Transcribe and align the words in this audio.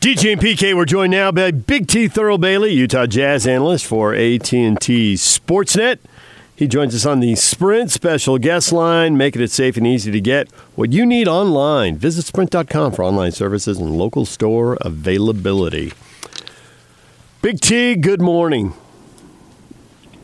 DJ 0.00 0.32
and 0.32 0.40
PK, 0.40 0.74
we're 0.74 0.86
joined 0.86 1.10
now 1.10 1.30
by 1.30 1.50
Big 1.50 1.86
T 1.86 2.08
Thurl 2.08 2.40
Bailey, 2.40 2.72
Utah 2.72 3.04
Jazz 3.04 3.46
analyst 3.46 3.84
for 3.84 4.14
AT&T 4.14 5.14
Sportsnet. 5.16 5.98
He 6.56 6.66
joins 6.66 6.94
us 6.94 7.04
on 7.04 7.20
the 7.20 7.34
Sprint 7.36 7.90
special 7.90 8.38
guest 8.38 8.72
line, 8.72 9.18
making 9.18 9.42
it 9.42 9.50
safe 9.50 9.76
and 9.76 9.86
easy 9.86 10.10
to 10.10 10.18
get 10.18 10.50
what 10.74 10.90
you 10.90 11.04
need 11.04 11.28
online. 11.28 11.98
Visit 11.98 12.24
sprint.com 12.24 12.92
for 12.92 13.04
online 13.04 13.32
services 13.32 13.76
and 13.76 13.98
local 13.98 14.24
store 14.24 14.78
availability. 14.80 15.92
Big 17.42 17.60
T, 17.60 17.94
good 17.94 18.22
morning. 18.22 18.72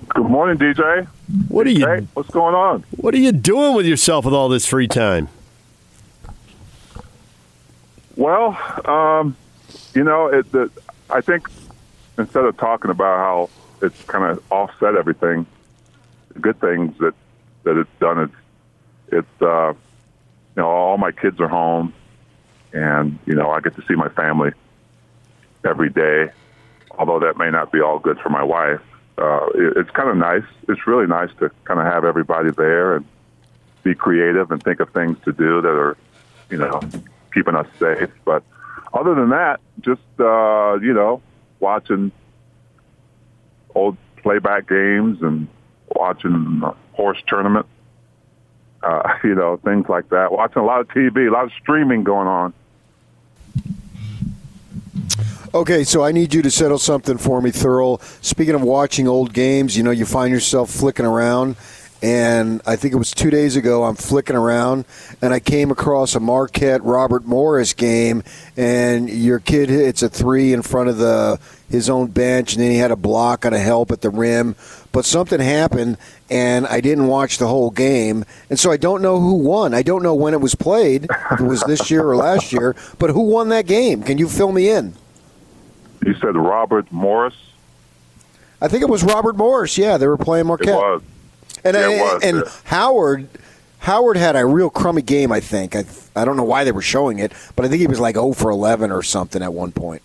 Good 0.08 0.24
morning, 0.24 0.56
DJ. 0.56 1.06
What 1.48 1.66
are 1.66 1.70
you 1.70 1.86
Hey, 1.86 2.06
what's 2.14 2.30
going 2.30 2.54
on? 2.54 2.82
What 2.92 3.12
are 3.12 3.18
you 3.18 3.30
doing 3.30 3.74
with 3.74 3.84
yourself 3.84 4.24
with 4.24 4.32
all 4.32 4.48
this 4.48 4.64
free 4.64 4.88
time? 4.88 5.28
Well, 8.16 8.56
um, 8.86 9.36
you 9.96 10.04
know, 10.04 10.26
it, 10.26 10.52
the, 10.52 10.70
I 11.08 11.22
think 11.22 11.48
instead 12.18 12.44
of 12.44 12.56
talking 12.58 12.90
about 12.90 13.16
how 13.16 13.50
it's 13.80 14.00
kind 14.04 14.24
of 14.24 14.52
offset 14.52 14.94
everything, 14.94 15.46
the 16.34 16.38
good 16.38 16.60
things 16.60 16.96
that 16.98 17.14
that 17.64 17.78
it's 17.78 17.90
done 17.98 18.24
is 18.24 18.30
it's 19.08 19.42
uh, 19.42 19.72
you 19.72 20.62
know 20.62 20.68
all 20.68 20.98
my 20.98 21.12
kids 21.12 21.40
are 21.40 21.48
home, 21.48 21.94
and 22.74 23.18
you 23.26 23.34
know 23.34 23.50
I 23.50 23.60
get 23.60 23.74
to 23.76 23.82
see 23.88 23.94
my 23.94 24.10
family 24.10 24.52
every 25.64 25.88
day. 25.88 26.30
Although 26.98 27.20
that 27.20 27.38
may 27.38 27.50
not 27.50 27.72
be 27.72 27.80
all 27.80 27.98
good 27.98 28.18
for 28.20 28.28
my 28.28 28.42
wife, 28.42 28.82
uh, 29.16 29.46
it, 29.54 29.78
it's 29.78 29.90
kind 29.90 30.10
of 30.10 30.16
nice. 30.18 30.44
It's 30.68 30.86
really 30.86 31.06
nice 31.06 31.30
to 31.40 31.50
kind 31.64 31.80
of 31.80 31.86
have 31.86 32.04
everybody 32.04 32.50
there 32.50 32.96
and 32.96 33.06
be 33.82 33.94
creative 33.94 34.50
and 34.50 34.62
think 34.62 34.80
of 34.80 34.90
things 34.90 35.16
to 35.24 35.32
do 35.32 35.62
that 35.62 35.68
are, 35.68 35.96
you 36.50 36.58
know, 36.58 36.80
keeping 37.32 37.54
us 37.54 37.66
safe. 37.78 38.10
But 38.24 38.42
other 38.96 39.14
than 39.14 39.30
that, 39.30 39.60
just 39.80 40.00
uh, 40.18 40.78
you 40.80 40.92
know, 40.92 41.22
watching 41.60 42.12
old 43.74 43.96
playback 44.22 44.68
games 44.68 45.22
and 45.22 45.48
watching 45.94 46.62
horse 46.92 47.22
tournament, 47.26 47.66
uh, 48.82 49.14
you 49.24 49.34
know, 49.34 49.56
things 49.58 49.88
like 49.88 50.08
that. 50.10 50.32
Watching 50.32 50.62
a 50.62 50.64
lot 50.64 50.80
of 50.80 50.88
TV, 50.88 51.28
a 51.28 51.30
lot 51.30 51.44
of 51.44 51.52
streaming 51.60 52.04
going 52.04 52.28
on. 52.28 52.52
Okay, 55.54 55.84
so 55.84 56.04
I 56.04 56.12
need 56.12 56.34
you 56.34 56.42
to 56.42 56.50
settle 56.50 56.78
something 56.78 57.16
for 57.16 57.40
me, 57.40 57.50
Thurl. 57.50 58.02
Speaking 58.22 58.54
of 58.54 58.62
watching 58.62 59.08
old 59.08 59.32
games, 59.32 59.76
you 59.76 59.82
know, 59.82 59.90
you 59.90 60.04
find 60.04 60.30
yourself 60.30 60.70
flicking 60.70 61.06
around, 61.06 61.56
and 62.02 62.60
I 62.66 62.76
think 62.76 62.92
it 62.94 62.96
was 62.96 63.10
two 63.10 63.30
days 63.30 63.56
ago, 63.56 63.84
I'm 63.84 63.96
flicking 63.96 64.36
around, 64.36 64.84
and 65.22 65.32
I 65.32 65.40
came 65.40 65.70
across 65.70 66.14
a 66.14 66.20
Marquette 66.20 66.82
Robert 66.82 67.24
Morris 67.24 67.72
game, 67.72 68.22
and 68.56 69.08
your 69.08 69.38
kid 69.38 69.68
hits 69.68 70.02
a 70.02 70.08
three 70.08 70.52
in 70.52 70.62
front 70.62 70.88
of 70.88 70.98
the 70.98 71.38
his 71.68 71.90
own 71.90 72.06
bench, 72.08 72.54
and 72.54 72.62
then 72.62 72.70
he 72.70 72.76
had 72.76 72.90
a 72.90 72.96
block 72.96 73.44
on 73.44 73.52
a 73.52 73.58
help 73.58 73.90
at 73.90 74.00
the 74.00 74.10
rim. 74.10 74.54
But 74.92 75.04
something 75.04 75.40
happened, 75.40 75.96
and 76.30 76.66
I 76.66 76.80
didn't 76.80 77.08
watch 77.08 77.38
the 77.38 77.48
whole 77.48 77.70
game, 77.70 78.24
and 78.50 78.58
so 78.58 78.70
I 78.70 78.76
don't 78.76 79.02
know 79.02 79.18
who 79.18 79.34
won. 79.34 79.74
I 79.74 79.82
don't 79.82 80.02
know 80.02 80.14
when 80.14 80.32
it 80.32 80.40
was 80.40 80.54
played, 80.54 81.08
if 81.32 81.40
it 81.40 81.44
was 81.44 81.62
this 81.64 81.90
year 81.90 82.08
or 82.08 82.16
last 82.16 82.52
year, 82.52 82.76
but 82.98 83.10
who 83.10 83.22
won 83.22 83.48
that 83.48 83.66
game? 83.66 84.02
Can 84.02 84.18
you 84.18 84.28
fill 84.28 84.52
me 84.52 84.68
in? 84.68 84.94
You 86.04 86.14
said 86.14 86.36
Robert 86.36 86.90
Morris. 86.92 87.34
I 88.60 88.68
think 88.68 88.82
it 88.82 88.88
was 88.88 89.02
Robert 89.02 89.36
Morris. 89.36 89.76
Yeah, 89.76 89.96
they 89.98 90.06
were 90.06 90.16
playing 90.16 90.46
Marquette. 90.46 91.02
And 91.66 91.76
Yeah, 91.76 91.82
I- 91.86 92.14
was, 92.14 92.22
and 92.22 92.36
yeah. 92.44 92.52
Howard 92.64 93.28
Howard 93.80 94.16
had 94.16 94.36
a 94.36 94.44
real 94.44 94.70
crummy 94.70 95.02
game. 95.02 95.30
I 95.32 95.40
think. 95.40 95.76
I 95.76 95.84
I 96.14 96.24
don't 96.24 96.36
know 96.36 96.44
why 96.44 96.64
they 96.64 96.72
were 96.72 96.82
showing 96.82 97.18
it, 97.18 97.32
but 97.54 97.64
I 97.64 97.68
think 97.68 97.80
he 97.80 97.86
was 97.86 98.00
like 98.00 98.14
0 98.16 98.32
for 98.32 98.50
11 98.50 98.90
or 98.90 99.02
something 99.02 99.42
at 99.42 99.52
one 99.52 99.70
point. 99.72 100.02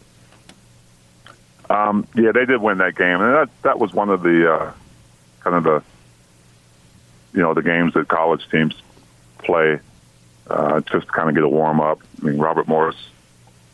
Um, 1.70 2.06
yeah, 2.16 2.32
they 2.34 2.46
did 2.46 2.62
win 2.62 2.80
that 2.80 2.96
game, 2.96 3.22
and 3.22 3.34
that 3.34 3.50
that 3.64 3.80
was 3.80 3.94
one 3.94 4.10
of 4.10 4.24
the 4.24 4.54
uh, 4.54 4.74
kind 5.40 5.56
of 5.56 5.64
the 5.64 5.84
you 7.34 7.42
know 7.42 7.54
the 7.54 7.62
games 7.62 7.94
that 7.94 8.08
college 8.10 8.48
teams 8.50 8.76
play 9.38 9.80
uh, 10.50 10.82
just 10.82 11.08
to 11.08 11.12
kind 11.14 11.30
of 11.30 11.36
get 11.36 11.44
a 11.44 11.50
warm 11.50 11.80
up. 11.80 12.00
I 12.22 12.26
mean, 12.26 12.38
Robert 12.40 12.68
Morris, 12.68 12.98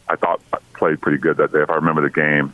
I 0.08 0.16
thought 0.16 0.42
played 0.74 1.02
pretty 1.02 1.18
good 1.18 1.38
that 1.38 1.52
day 1.52 1.62
if 1.64 1.70
I 1.72 1.76
remember 1.76 2.02
the 2.02 2.12
game. 2.12 2.54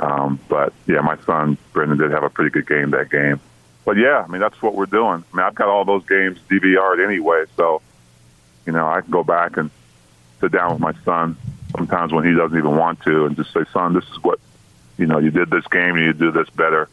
Um, 0.00 0.40
but 0.48 0.72
yeah, 0.88 1.00
my 1.02 1.16
son 1.24 1.56
Brendan 1.72 1.98
did 1.98 2.10
have 2.10 2.24
a 2.24 2.30
pretty 2.30 2.50
good 2.50 2.66
game 2.66 2.90
that 2.90 3.10
game. 3.10 3.40
But 3.84 3.96
yeah, 3.96 4.24
I 4.26 4.30
mean 4.30 4.40
that's 4.40 4.60
what 4.62 4.74
we're 4.74 4.86
doing. 4.86 5.24
I 5.32 5.36
mean 5.36 5.46
I've 5.46 5.54
got 5.54 5.68
all 5.68 5.84
those 5.84 6.06
games 6.06 6.38
DVR'd 6.48 7.00
anyway, 7.00 7.44
so 7.56 7.82
you 8.66 8.72
know 8.72 8.86
I 8.86 9.00
can 9.00 9.10
go 9.10 9.22
back 9.24 9.56
and 9.56 9.70
sit 10.40 10.52
down 10.52 10.72
with 10.72 10.80
my 10.80 10.92
son 11.04 11.36
sometimes 11.76 12.12
when 12.12 12.24
he 12.24 12.34
doesn't 12.34 12.56
even 12.56 12.76
want 12.76 13.00
to, 13.02 13.26
and 13.26 13.36
just 13.36 13.52
say, 13.52 13.64
"Son, 13.72 13.94
this 13.94 14.04
is 14.04 14.22
what 14.22 14.38
you 14.96 15.06
know. 15.06 15.18
You 15.18 15.30
did 15.30 15.50
this 15.50 15.66
game, 15.66 15.96
and 15.96 16.06
you 16.06 16.12
do 16.12 16.30
this 16.30 16.48
better." 16.50 16.88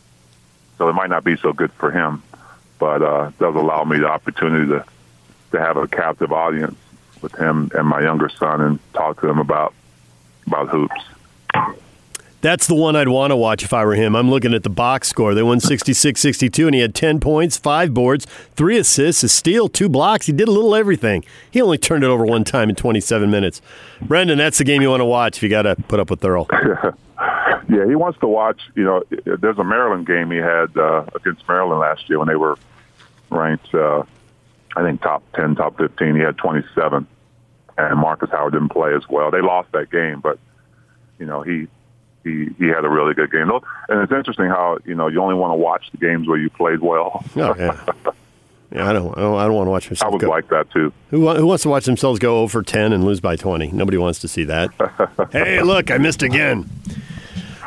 So 0.78 0.90
it 0.90 0.94
might 0.94 1.10
not 1.10 1.24
be 1.24 1.38
so 1.38 1.54
good 1.54 1.72
for 1.74 1.92
him, 1.92 2.24
but 2.80 3.02
uh, 3.02 3.30
it 3.30 3.40
does 3.40 3.56
allow 3.56 3.84
me 3.84 4.00
the 4.00 4.08
opportunity 4.08 4.68
to 4.72 4.86
to 5.52 5.60
have 5.60 5.78
a 5.78 5.88
captive 5.88 6.32
audience 6.32 6.78
with 7.22 7.36
him 7.36 7.70
and 7.76 7.88
my 7.88 8.02
younger 8.02 8.30
son, 8.30 8.62
and 8.62 8.80
talk 8.94 9.20
to 9.22 9.28
them 9.28 9.40
about 9.40 9.74
about 10.48 10.70
hoops. 10.70 11.02
That's 12.42 12.68
the 12.68 12.76
one 12.76 12.96
I'd 12.96 13.08
want 13.08 13.32
to 13.32 13.36
watch 13.36 13.64
if 13.64 13.72
I 13.74 13.86
were 13.86 13.96
him. 13.96 14.16
I'm 14.16 14.30
looking 14.30 14.54
at 14.54 14.64
the 14.64 14.70
box 14.70 15.08
score. 15.08 15.34
They 15.34 15.44
won 15.44 15.60
66 15.60 16.20
62, 16.20 16.68
and 16.68 16.76
he 16.76 16.82
had 16.82 16.96
10 16.96 17.20
points, 17.20 17.58
five 17.58 17.94
boards, 17.94 18.26
three 18.56 18.78
assists, 18.78 19.24
a 19.24 19.30
steal, 19.30 19.70
two 19.70 19.90
blocks. 19.90 20.26
He 20.26 20.34
did 20.34 20.48
a 20.48 20.52
little 20.52 20.76
everything. 20.76 21.24
He 21.50 21.62
only 21.62 21.78
turned 21.78 22.04
it 22.04 22.08
over 22.08 22.26
one 22.26 22.44
time 22.44 22.70
in 22.70 22.76
27 22.76 23.30
minutes. 23.30 23.62
Brendan, 24.02 24.40
that's 24.40 24.58
the 24.58 24.64
game 24.64 24.82
you 24.82 24.90
want 24.90 25.02
to 25.02 25.06
watch 25.06 25.38
if 25.38 25.44
you 25.44 25.50
got 25.50 25.64
to 25.64 25.76
put 25.88 26.00
up 26.00 26.10
with 26.10 26.22
Thurl. 26.22 26.48
Yeah, 27.70 27.86
he 27.88 27.96
wants 27.96 28.20
to 28.20 28.28
watch. 28.28 28.60
You 28.76 28.84
know, 28.84 29.04
there's 29.38 29.58
a 29.58 29.64
Maryland 29.64 30.06
game 30.06 30.30
he 30.30 30.38
had 30.38 30.76
uh, 30.76 31.06
against 31.16 31.48
Maryland 31.48 31.80
last 31.80 32.10
year 32.10 32.20
when 32.20 32.28
they 32.28 32.36
were 32.36 32.58
ranked, 33.30 33.74
uh, 33.74 34.04
I 34.76 34.84
think 34.84 35.02
top 35.02 35.24
ten, 35.34 35.56
top 35.56 35.78
fifteen. 35.78 36.16
He 36.16 36.22
had 36.22 36.38
27, 36.38 37.08
and 37.78 38.00
Markus 38.00 38.30
Howard 38.32 38.54
didn't 38.54 38.70
play 38.70 38.94
as 38.94 39.08
well. 39.08 39.32
They 39.32 39.40
lost 39.40 39.72
that 39.72 39.90
game, 39.90 40.20
but 40.20 40.38
you 41.18 41.26
know 41.26 41.44
he 41.44 41.68
he 42.24 42.50
he 42.58 42.68
had 42.68 42.86
a 42.86 42.90
really 42.90 43.14
good 43.14 43.32
game. 43.32 43.50
And 43.90 44.02
it's 44.02 44.12
interesting 44.12 44.48
how 44.48 44.78
you 44.86 44.96
know 44.96 45.08
you 45.08 45.22
only 45.22 45.36
want 45.36 45.52
to 45.52 45.56
watch 45.56 45.86
the 45.92 45.98
games 45.98 46.28
where 46.28 46.38
you 46.38 46.50
played 46.50 46.80
well. 46.82 47.24
Oh, 47.36 47.56
yeah. 47.58 47.86
Yeah, 48.74 48.90
I 48.90 48.94
don't, 48.94 49.18
I 49.18 49.22
don't, 49.22 49.38
I 49.38 49.44
don't 49.44 49.54
want 49.56 49.68
to 49.68 49.72
watch 49.72 49.88
I 49.88 49.90
myself 49.92 50.14
was 50.14 50.22
go. 50.22 50.30
like 50.30 50.48
that 50.48 50.72
too. 50.72 50.94
Who, 51.10 51.30
who 51.36 51.46
wants 51.46 51.64
to 51.64 51.70
watch 51.70 51.84
themselves 51.84 52.20
go 52.20 52.40
over 52.40 52.64
10 52.64 52.94
and 52.94 53.04
lose 53.04 53.20
by 53.20 53.36
20? 53.36 53.72
Nobody 53.74 53.98
wants 53.98 54.20
to 54.20 54.30
see 54.30 54.46
that. 54.46 54.70
hey, 55.34 55.62
look, 55.62 55.92
I 55.92 55.98
missed 55.98 56.24
again. 56.24 56.70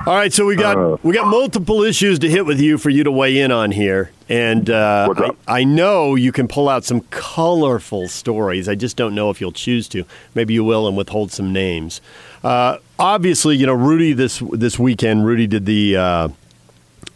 All 0.07 0.15
right, 0.17 0.33
so 0.33 0.47
we 0.47 0.57
got 0.57 0.77
Uh. 0.79 0.97
we 1.03 1.13
got 1.15 1.27
multiple 1.27 1.83
issues 1.83 2.19
to 2.21 2.31
hit 2.31 2.47
with 2.47 2.59
you 2.61 2.79
for 2.79 2.89
you 2.91 3.05
to 3.05 3.11
weigh 3.11 3.39
in 3.41 3.51
on 3.53 3.71
here, 3.71 4.11
and 4.31 4.69
uh, 4.71 5.13
I, 5.47 5.61
I 5.61 5.65
know 5.65 6.15
you 6.15 6.31
can 6.33 6.47
pull 6.49 6.69
out 6.71 6.85
some 6.85 7.01
colorful 7.11 8.09
stories. 8.09 8.69
I 8.69 8.75
just 8.75 8.97
don't 8.97 9.15
know 9.15 9.31
if 9.31 9.41
you'll 9.41 9.53
choose 9.53 9.89
to. 9.89 10.05
Maybe 10.35 10.53
you 10.55 10.63
will, 10.65 10.87
and 10.89 10.97
withhold 10.97 11.33
some 11.33 11.53
names. 11.55 12.01
Uh, 12.45 12.79
obviously, 12.99 13.57
you 13.57 13.67
know 13.67 13.75
Rudy 13.75 14.13
this 14.13 14.41
this 14.53 14.79
weekend. 14.79 15.27
Rudy 15.27 15.47
did 15.47 15.67
the. 15.67 15.97
Uh, 15.97 16.29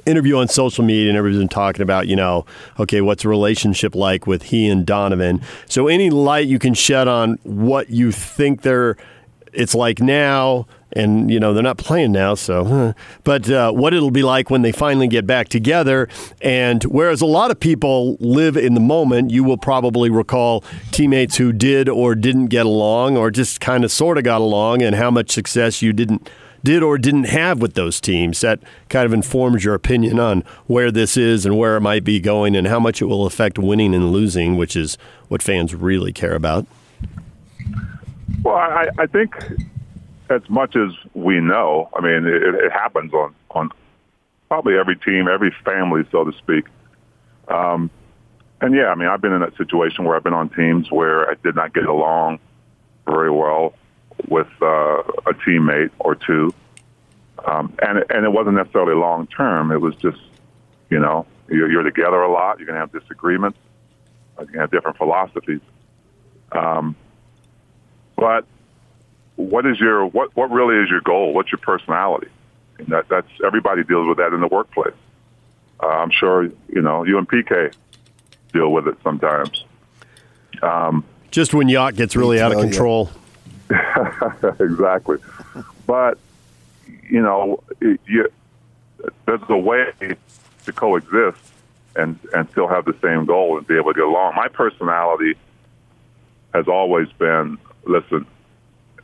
interview 0.07 0.39
on 0.39 0.49
social 0.49 0.83
media 0.83 1.11
and 1.11 1.19
everybody's 1.19 1.39
been 1.39 1.49
talking 1.49 1.83
about, 1.83 2.09
you 2.09 2.17
know, 2.17 2.47
okay, 2.79 3.03
what's 3.03 3.25
the 3.25 3.29
relationship 3.29 3.95
like 3.95 4.27
with 4.27 4.45
he 4.45 4.67
and 4.67 4.87
Donovan? 4.87 5.43
So 5.67 5.87
any 5.87 6.09
light 6.09 6.49
you 6.49 6.59
can 6.59 6.73
shed 6.73 7.09
on 7.09 7.39
what 7.43 7.91
you 7.91 8.11
think 8.11 8.63
they're 8.63 8.97
it's 9.53 9.75
like 9.75 10.01
now 10.01 10.67
and 10.93 11.31
you 11.31 11.39
know 11.39 11.53
they're 11.53 11.63
not 11.63 11.77
playing 11.77 12.13
now 12.13 12.35
so 12.35 12.95
but 13.25 13.49
uh, 13.51 13.71
what 13.71 13.93
it'll 13.93 14.11
be 14.11 14.23
like 14.23 14.51
when 14.51 14.63
they 14.63 14.73
finally 14.73 15.07
get 15.07 15.27
back 15.27 15.49
together 15.49 16.09
and 16.41 16.85
whereas 16.85 17.21
a 17.21 17.27
lot 17.27 17.51
of 17.51 17.61
people 17.61 18.17
live 18.21 18.57
in 18.57 18.75
the 18.75 18.81
moment 18.81 19.31
you 19.31 19.45
will 19.45 19.59
probably 19.59 20.09
recall 20.09 20.65
teammates 20.91 21.37
who 21.37 21.53
did 21.53 21.89
or 21.89 22.15
didn't 22.15 22.47
get 22.47 22.67
along 22.67 23.17
or 23.17 23.31
just 23.31 23.61
kind 23.61 23.85
of 23.85 23.93
sort 23.93 24.17
of 24.17 24.25
got 24.25 24.41
along 24.41 24.83
and 24.83 24.97
how 24.97 25.11
much 25.11 25.31
success 25.31 25.83
you 25.83 25.93
didn't 25.93 26.29
did 26.65 26.83
or 26.83 26.99
didn't 26.99 27.25
have 27.25 27.61
with 27.61 27.75
those 27.75 28.01
teams. 28.01 28.41
That 28.41 28.61
kind 28.89 29.07
of 29.07 29.13
informs 29.13 29.65
your 29.65 29.75
opinion 29.75 30.19
on 30.19 30.43
where 30.67 30.91
this 30.91 31.17
is 31.17 31.47
and 31.47 31.57
where 31.57 31.77
it 31.77 31.81
might 31.81 32.05
be 32.05 32.21
going 32.21 32.57
and 32.57 32.67
how 32.67 32.81
much 32.81 33.01
it 33.01 33.07
will 33.07 33.27
affect 33.27 33.59
winning 33.59 33.95
and 33.95 34.13
losing, 34.13 34.57
which 34.57 34.77
is 34.77 34.99
what 35.29 35.43
fans 35.43 35.75
really 35.75 36.13
care 36.13 36.35
about. 36.35 36.67
Well, 38.43 38.57
I, 38.57 38.89
I 38.99 39.07
think 39.07 39.35
as 40.31 40.43
much 40.49 40.77
as 40.77 40.93
we 41.15 41.41
know, 41.41 41.89
I 41.95 42.01
mean, 42.01 42.27
it, 42.27 42.43
it 42.55 42.73
happens 42.73 43.13
on 43.13 43.35
on 43.51 43.71
probably 44.49 44.79
every 44.79 44.97
team, 44.97 45.29
every 45.29 45.55
family, 45.65 46.03
so 46.11 46.25
to 46.25 46.37
speak. 46.39 46.65
Um, 47.49 47.91
and 48.61 48.75
yeah, 48.75 48.87
I 48.87 48.95
mean, 48.95 49.09
I've 49.09 49.21
been 49.21 49.33
in 49.33 49.41
that 49.41 49.57
situation 49.57 50.05
where 50.05 50.17
I've 50.17 50.25
been 50.25 50.35
on 50.35 50.49
teams 50.49 50.91
where 50.91 51.31
I 51.31 51.35
did 51.43 51.55
not 51.55 51.73
get 51.75 51.85
along 51.85 52.41
very 53.07 53.31
well 53.31 53.75
with 54.29 54.49
uh, 54.61 54.99
a 55.27 55.35
teammate 55.47 55.91
or 55.99 56.15
two, 56.15 56.53
um, 57.47 57.73
and 57.81 58.05
and 58.11 58.25
it 58.25 58.33
wasn't 58.33 58.57
necessarily 58.57 58.95
long 58.95 59.27
term. 59.29 59.71
It 59.71 59.81
was 59.81 59.95
just, 59.97 60.21
you 60.91 60.99
know, 60.99 61.27
you're, 61.49 61.71
you're 61.71 61.85
together 61.85 62.21
a 62.21 62.31
lot. 62.31 62.59
You're 62.59 62.67
gonna 62.67 62.81
have 62.81 62.93
disagreements. 62.93 63.59
You're 64.37 64.47
gonna 64.47 64.61
have 64.61 64.71
different 64.71 64.97
philosophies. 64.97 65.61
Um, 66.53 66.97
but 68.17 68.45
what 69.39 69.67
is 69.67 69.79
your 69.79 70.05
what 70.05 70.37
what 70.37 70.51
really 70.51 70.83
is 70.83 70.91
your 70.91 71.01
goal? 71.01 71.33
What's 71.33 71.53
your 71.53 71.61
personality? 71.61 72.27
And 72.79 72.89
that 72.89 73.09
that's 73.09 73.29
everybody 73.45 73.85
deals 73.85 74.09
with 74.09 74.19
that 74.19 74.33
in 74.33 74.41
the 74.41 74.49
workplace. 74.49 74.95
Uh, 75.81 75.87
I'm 75.87 76.11
sure 76.11 76.45
you 76.45 76.83
know 76.83 77.05
you 77.05 77.19
and 77.19 77.29
PK 77.29 77.73
deal 78.53 78.73
with 78.73 78.89
it 78.89 78.97
sometimes. 79.05 79.65
Um, 80.61 81.05
Just 81.31 81.55
when 81.55 81.69
yacht 81.69 81.95
gets 81.95 82.17
really 82.17 82.41
out 82.41 82.53
of 82.53 82.61
control. 82.61 83.11
exactly, 84.59 85.19
but 85.87 86.19
you 87.09 87.23
know, 87.23 87.63
it, 87.81 88.01
you, 88.07 88.29
there's 89.25 89.41
a 89.49 89.57
way 89.57 89.93
to 90.65 90.73
coexist 90.73 91.39
and 91.95 92.19
and 92.35 92.51
still 92.51 92.67
have 92.67 92.87
the 92.87 92.97
same 93.01 93.25
goal 93.25 93.57
and 93.57 93.67
be 93.69 93.77
able 93.77 93.93
to 93.93 94.01
get 94.01 94.05
along. 94.05 94.35
My 94.35 94.49
personality 94.49 95.37
has 96.55 96.67
always 96.67 97.09
been, 97.19 97.59
listen, 97.85 98.27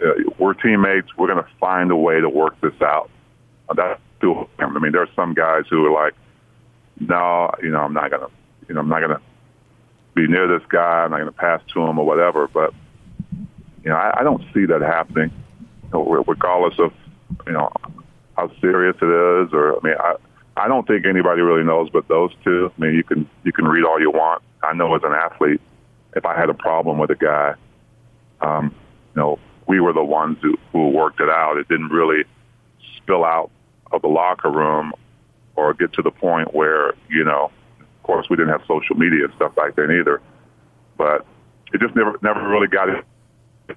uh, 0.02 0.30
we're 0.38 0.54
teammates. 0.54 1.08
We're 1.16 1.28
going 1.28 1.42
to 1.42 1.50
find 1.58 1.90
a 1.90 1.96
way 1.96 2.20
to 2.20 2.28
work 2.28 2.60
this 2.60 2.80
out. 2.82 3.10
That's 3.74 4.00
too. 4.20 4.48
I 4.58 4.66
mean, 4.66 4.92
there 4.92 5.02
are 5.02 5.08
some 5.14 5.34
guys 5.34 5.64
who 5.68 5.84
are 5.86 5.92
like, 5.92 6.14
no, 7.00 7.50
you 7.62 7.70
know, 7.70 7.80
I'm 7.80 7.92
not 7.92 8.10
going 8.10 8.22
to, 8.22 8.30
you 8.68 8.74
know, 8.74 8.80
I'm 8.80 8.88
not 8.88 9.00
going 9.00 9.16
to 9.16 9.22
be 10.14 10.26
near 10.26 10.46
this 10.46 10.66
guy. 10.68 11.04
I'm 11.04 11.10
not 11.10 11.18
going 11.18 11.32
to 11.32 11.32
pass 11.32 11.60
to 11.74 11.82
him 11.82 11.98
or 11.98 12.06
whatever. 12.06 12.48
But 12.48 12.72
you 13.82 13.90
know, 13.90 13.96
I, 13.96 14.20
I 14.20 14.22
don't 14.22 14.42
see 14.54 14.64
that 14.66 14.80
happening, 14.80 15.30
regardless 15.92 16.78
of 16.78 16.92
you 17.46 17.52
know 17.52 17.70
how 18.36 18.50
serious 18.60 18.96
it 19.00 19.06
is. 19.06 19.52
Or 19.52 19.76
I 19.76 19.80
mean, 19.82 19.96
I 19.98 20.14
I 20.56 20.68
don't 20.68 20.86
think 20.86 21.04
anybody 21.04 21.42
really 21.42 21.64
knows, 21.64 21.90
but 21.90 22.08
those 22.08 22.32
two. 22.44 22.72
I 22.76 22.80
mean, 22.80 22.94
you 22.94 23.04
can 23.04 23.28
you 23.44 23.52
can 23.52 23.66
read 23.66 23.84
all 23.84 24.00
you 24.00 24.10
want. 24.10 24.42
I 24.62 24.72
know 24.72 24.94
as 24.94 25.02
an 25.04 25.12
athlete, 25.12 25.60
if 26.16 26.24
I 26.24 26.38
had 26.38 26.48
a 26.48 26.54
problem 26.54 26.98
with 26.98 27.10
a 27.10 27.16
guy, 27.16 27.54
um, 28.40 28.74
you 29.14 29.20
know, 29.20 29.38
we 29.66 29.80
were 29.80 29.92
the 29.92 30.04
ones 30.04 30.38
who, 30.42 30.58
who 30.72 30.90
worked 30.90 31.20
it 31.20 31.28
out. 31.28 31.56
It 31.56 31.68
didn't 31.68 31.88
really 31.88 32.24
spill 32.96 33.24
out 33.24 33.50
of 33.92 34.02
the 34.02 34.08
locker 34.08 34.50
room 34.50 34.92
or 35.56 35.74
get 35.74 35.92
to 35.94 36.02
the 36.02 36.10
point 36.10 36.54
where, 36.54 36.94
you 37.08 37.24
know, 37.24 37.50
of 37.80 38.02
course 38.02 38.28
we 38.28 38.36
didn't 38.36 38.52
have 38.52 38.62
social 38.66 38.96
media 38.96 39.24
and 39.24 39.34
stuff 39.34 39.54
back 39.54 39.76
then 39.76 39.90
either, 39.90 40.20
but 40.98 41.26
it 41.72 41.80
just 41.80 41.94
never, 41.96 42.18
never 42.22 42.46
really 42.48 42.66
got 42.66 42.88
it, 42.88 43.04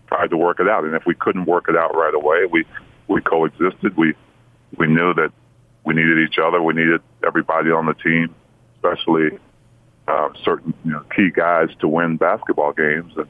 tried 0.07 0.30
to 0.30 0.38
work 0.38 0.60
it 0.60 0.68
out. 0.68 0.84
And 0.84 0.95
if 0.95 1.06
we 1.06 1.16
couldn't 1.16 1.45
work 1.45 1.69
it 1.69 1.78
out 1.78 1.95
right 1.95 2.13
away, 2.13 2.45
we, 2.50 2.66
we 3.07 3.22
coexisted. 3.22 3.95
We, 3.95 4.13
we 4.78 4.88
knew 4.88 5.13
that 5.13 5.31
we 5.86 5.94
needed 5.94 6.19
each 6.19 6.38
other. 6.38 6.62
We 6.62 6.74
needed 6.74 7.01
everybody 7.25 7.72
on 7.72 7.86
the 7.86 7.94
team, 7.94 8.36
especially 8.75 9.39
uh, 10.07 10.30
certain 10.44 10.74
you 10.84 10.92
know, 10.92 11.04
key 11.16 11.31
guys 11.31 11.69
to 11.80 11.88
win 11.88 12.18
basketball 12.18 12.74
games. 12.74 13.13
And, 13.16 13.28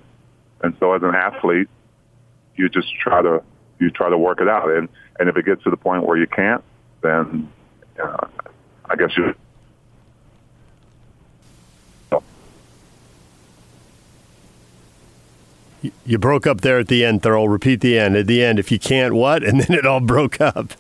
and 0.64 0.76
so 0.80 0.94
as 0.94 1.04
an 1.04 1.14
athlete, 1.14 1.70
you 2.58 2.70
just 2.70 2.94
try 2.96 3.22
to 3.22 3.42
you 3.80 3.90
try 3.92 4.10
to 4.10 4.18
work 4.18 4.42
it 4.42 4.48
out. 4.48 4.70
And 4.70 4.90
and 5.20 5.30
if 5.30 5.38
it 5.38 5.46
gets 5.46 5.64
to 5.64 5.70
the 5.70 5.78
point 5.78 6.06
where 6.06 6.18
you 6.18 6.28
can't, 6.28 6.64
then 7.02 7.52
uh, 8.02 8.28
I 8.86 8.96
guess 8.96 9.16
you. 9.16 9.34
You 16.06 16.18
broke 16.18 16.48
up 16.48 16.62
there 16.62 16.80
at 16.80 16.88
the 16.88 17.06
end, 17.06 17.22
Thurl. 17.22 17.50
Repeat 17.50 17.82
the 17.82 18.00
end. 18.00 18.18
At 18.18 18.26
the 18.28 18.44
end, 18.44 18.58
if 18.58 18.72
you 18.72 18.80
can't, 18.80 19.14
what? 19.14 19.44
And 19.48 19.62
then 19.62 19.78
it 19.78 19.86
all 19.86 20.00
broke 20.00 20.42
up. 20.42 20.74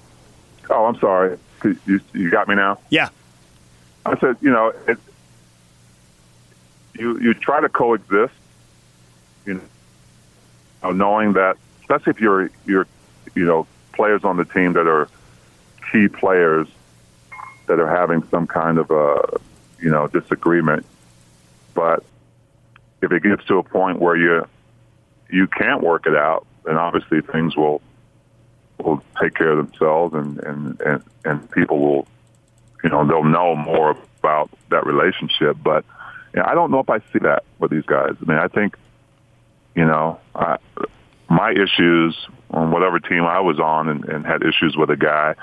Oh, 0.69 0.85
I'm 0.85 0.99
sorry. 0.99 1.37
You, 1.63 2.01
you 2.13 2.29
got 2.29 2.47
me 2.47 2.55
now? 2.55 2.79
Yeah. 2.89 3.09
I 4.05 4.17
said, 4.19 4.37
you 4.41 4.49
know, 4.49 4.73
it, 4.87 4.97
you 6.95 7.19
you 7.19 7.33
try 7.33 7.61
to 7.61 7.69
coexist, 7.69 8.33
you 9.45 9.61
know, 10.83 10.91
knowing 10.91 11.33
that 11.33 11.57
especially 11.87 12.11
if 12.11 12.19
you're 12.19 12.51
you're 12.65 12.85
you 13.33 13.45
know 13.45 13.65
players 13.93 14.23
on 14.25 14.35
the 14.35 14.45
team 14.45 14.73
that 14.73 14.87
are 14.87 15.07
key 15.91 16.09
players 16.09 16.67
that 17.67 17.79
are 17.79 17.89
having 17.89 18.27
some 18.29 18.45
kind 18.45 18.77
of 18.77 18.91
a 18.91 19.39
you 19.79 19.89
know 19.89 20.07
disagreement, 20.07 20.85
but 21.73 22.03
if 23.01 23.11
it 23.11 23.23
gets 23.23 23.45
to 23.45 23.57
a 23.57 23.63
point 23.63 23.99
where 23.99 24.17
you 24.17 24.45
you 25.29 25.47
can't 25.47 25.81
work 25.81 26.05
it 26.07 26.15
out, 26.15 26.45
then 26.65 26.77
obviously 26.77 27.21
things 27.21 27.55
will 27.55 27.81
will 28.79 29.01
take 29.21 29.33
care 29.35 29.51
of 29.51 29.65
themselves, 29.65 30.13
and 30.13 30.39
and 30.39 30.81
and, 30.81 31.03
and 31.23 31.51
people 31.51 31.79
will 31.79 32.07
you 32.83 32.89
know 32.89 33.07
they'll 33.07 33.23
know 33.23 33.55
more 33.55 33.97
about 34.19 34.49
that 34.71 34.85
relationship. 34.85 35.55
But 35.63 35.85
you 36.33 36.41
know, 36.41 36.47
I 36.47 36.53
don't 36.53 36.69
know 36.69 36.79
if 36.79 36.89
I 36.89 36.99
see 37.13 37.19
that 37.19 37.43
with 37.59 37.71
these 37.71 37.85
guys. 37.85 38.15
I 38.21 38.25
mean, 38.25 38.39
I 38.39 38.49
think 38.49 38.75
you 39.73 39.85
know 39.85 40.19
I, 40.35 40.57
my 41.29 41.51
issues 41.51 42.15
on 42.51 42.71
whatever 42.71 42.99
team 42.99 43.23
I 43.23 43.39
was 43.39 43.59
on 43.59 43.89
and, 43.89 44.05
and 44.05 44.25
had 44.25 44.43
issues 44.43 44.75
with 44.77 44.89
a 44.89 44.97
guy, 44.97 45.35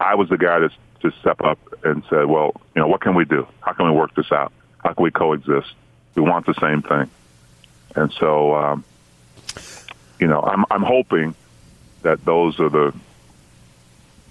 I 0.00 0.14
was 0.14 0.28
the 0.28 0.38
guy 0.38 0.58
to 0.60 0.70
to 1.00 1.12
step 1.20 1.40
up 1.42 1.58
and 1.84 2.02
said, 2.10 2.24
well, 2.24 2.60
you 2.74 2.82
know, 2.82 2.88
what 2.88 3.00
can 3.00 3.14
we 3.14 3.24
do? 3.24 3.46
How 3.60 3.72
can 3.72 3.86
we 3.86 3.92
work 3.92 4.14
this 4.16 4.32
out? 4.32 4.52
How 4.78 4.92
can 4.94 5.04
we 5.04 5.12
coexist? 5.12 5.72
We 6.16 6.22
want 6.22 6.46
the 6.46 6.54
same 6.54 6.82
thing. 6.82 7.08
And 7.94 8.12
so, 8.12 8.54
um, 8.56 8.84
you 10.18 10.26
know, 10.26 10.40
I'm 10.42 10.64
I'm 10.70 10.82
hoping 10.82 11.34
that 12.02 12.24
those 12.24 12.58
are 12.60 12.68
the 12.68 12.92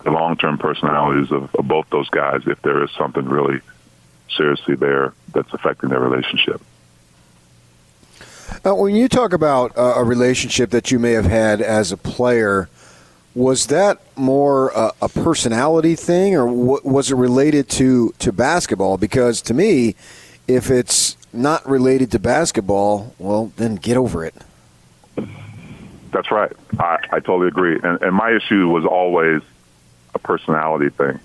the 0.04 0.12
long 0.12 0.38
term 0.38 0.58
personalities 0.58 1.32
of, 1.32 1.54
of 1.56 1.68
both 1.68 1.90
those 1.90 2.10
guys. 2.10 2.42
If 2.46 2.62
there 2.62 2.84
is 2.84 2.92
something 2.98 3.26
really 3.26 3.62
seriously 4.36 4.76
there 4.76 5.14
that's 5.34 5.54
affecting 5.54 5.90
their 5.90 6.00
relationship. 6.00 6.62
Uh, 8.68 8.75
when 8.75 8.94
you 8.94 9.08
talk 9.08 9.31
about 9.31 9.78
uh, 9.78 9.94
a 9.96 10.04
relationship 10.04 10.72
that 10.72 10.92
you 10.92 11.00
may 11.00 11.12
have 11.12 11.25
had 11.25 11.62
as 11.62 11.94
a 11.94 11.96
player, 11.96 12.68
was 13.34 13.68
that 13.68 13.98
more 14.18 14.78
uh, 14.78 14.92
a 15.02 15.08
personality 15.08 15.96
thing, 15.96 16.36
or 16.36 16.48
w- 16.48 16.81
was 16.84 17.10
it 17.10 17.16
related 17.16 17.69
to 17.69 18.14
to 18.19 18.34
basketball? 18.34 18.98
Because 18.98 19.42
to 19.44 19.54
me, 19.54 19.96
if 20.50 20.69
it's 20.69 21.16
not 21.31 21.66
related 21.66 22.12
to 22.12 22.19
basketball, 22.19 23.16
well, 23.19 23.54
then 23.56 23.75
get 23.75 23.96
over 23.96 24.25
it. 24.25 24.36
That's 26.12 26.30
right. 26.30 26.52
I, 26.78 26.98
I 27.10 27.19
totally 27.22 27.48
agree. 27.48 27.80
And, 27.81 28.02
and 28.02 28.14
my 28.14 28.31
issue 28.31 28.68
was 28.68 28.84
always 28.84 29.44
a 30.14 30.19
personality 30.19 30.90
thing. 30.90 31.19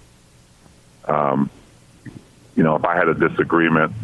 Um, 1.07 1.51
you 2.55 2.63
know, 2.63 2.77
if 2.77 2.85
I 2.85 2.95
had 2.95 3.09
a 3.09 3.15
disagreement 3.15 3.95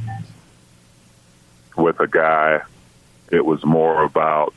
with 1.76 2.00
a 2.00 2.08
guy 2.08 2.62
it 3.30 3.44
was 3.44 3.64
more 3.64 4.02
about, 4.02 4.54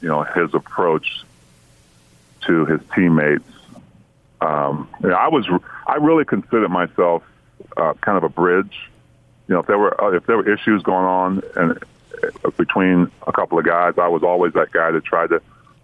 you 0.00 0.08
know, 0.08 0.22
his 0.22 0.54
approach 0.54 1.24
to 2.46 2.66
his 2.66 2.80
teammates. 2.94 3.44
Um, 4.40 4.88
you 5.02 5.08
know, 5.08 5.14
I 5.14 5.28
was, 5.28 5.46
I 5.86 5.96
really 5.96 6.24
considered 6.24 6.70
myself 6.70 7.22
uh, 7.76 7.94
kind 8.00 8.16
of 8.16 8.24
a 8.24 8.28
bridge. 8.28 8.90
You 9.48 9.54
know, 9.54 9.60
if 9.60 9.66
there 9.66 9.78
were 9.78 10.02
uh, 10.02 10.12
if 10.12 10.26
there 10.26 10.36
were 10.36 10.50
issues 10.50 10.82
going 10.82 11.04
on 11.04 11.42
and 11.56 11.84
uh, 12.44 12.50
between 12.56 13.10
a 13.26 13.32
couple 13.32 13.58
of 13.58 13.64
guys, 13.64 13.94
I 13.98 14.08
was 14.08 14.22
always 14.22 14.52
that 14.54 14.70
guy 14.70 14.90
that 14.92 15.04
tried 15.04 15.30
to 15.30 15.42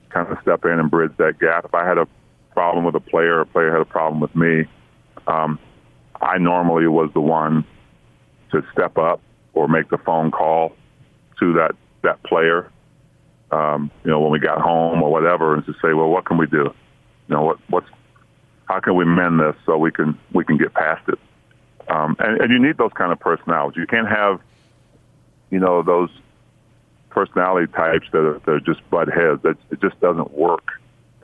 kind 0.09 0.29
of 0.29 0.39
step 0.41 0.65
in 0.65 0.79
and 0.79 0.91
bridge 0.91 1.13
that 1.19 1.39
gap. 1.39 1.65
If 1.65 1.75
I 1.75 1.87
had 1.87 1.99
a 1.99 2.07
problem 2.53 2.85
with 2.85 2.95
a 2.95 3.01
player, 3.01 3.41
a 3.41 3.47
player 3.47 3.73
had 3.73 3.81
a 3.81 3.87
problem 3.87 4.21
with 4.21 4.35
me, 4.35 4.67
um, 5.27 5.59
I 6.21 6.39
normally 6.39 6.87
was 6.87 7.13
the 7.13 7.21
one 7.21 7.65
to 8.53 8.65
step 8.73 8.97
up 8.97 9.21
or 9.53 9.69
make 9.69 9.89
the 9.91 9.99
phone 9.99 10.31
call 10.31 10.75
to 11.41 11.55
that 11.55 11.75
that 12.07 12.23
player, 12.23 12.71
um, 13.51 13.91
you 14.05 14.11
know, 14.11 14.21
when 14.21 14.31
we 14.31 14.39
got 14.39 14.61
home 14.61 15.03
or 15.03 15.11
whatever, 15.11 15.55
and 15.55 15.65
to 15.67 15.73
say, 15.75 15.93
well, 15.93 16.09
what 16.09 16.25
can 16.25 16.39
we 16.39 16.47
do? 16.47 16.75
You 17.29 17.35
know, 17.35 17.43
what 17.43 17.59
what's 17.69 17.89
how 18.67 18.81
can 18.81 18.97
we 18.97 19.05
mend 19.05 19.41
this 19.41 19.55
so 19.65 19.79
we 19.79 19.93
can 19.93 20.19
we 20.33 20.45
can 20.45 20.57
get 20.57 20.75
past 20.75 21.09
it? 21.09 21.19
Um, 21.89 22.17
and, 22.19 22.41
and 22.41 22.53
you 22.53 22.59
need 22.59 22.79
those 22.79 22.93
kind 22.95 23.13
of 23.13 23.21
personalities. 23.21 23.79
You 23.79 23.87
can't 23.87 24.09
have, 24.09 24.41
you 25.51 25.61
know, 25.61 25.83
those 25.83 26.11
personality 27.11 27.73
types 27.73 28.07
that 28.13 28.19
are, 28.19 28.41
that 28.41 28.51
are 28.51 28.61
just 28.61 28.89
butt 28.91 29.09
heads. 29.09 29.43
That 29.43 29.57
it 29.71 29.81
just 29.81 30.01
doesn't 30.01 30.33
work 30.33 30.67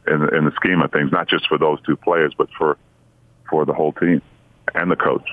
in, 0.07 0.35
in 0.35 0.45
the 0.45 0.53
scheme 0.55 0.81
of 0.83 0.93
things. 0.93 1.11
Not 1.11 1.29
just 1.29 1.49
for 1.49 1.59
those 1.59 1.81
two 1.83 1.97
players, 1.97 2.33
but 2.37 2.49
for 2.57 2.77
for 3.51 3.65
the 3.65 3.73
whole 3.73 3.93
team 3.93 4.23
and 4.75 4.91
the 4.91 4.97
coach. 4.97 5.29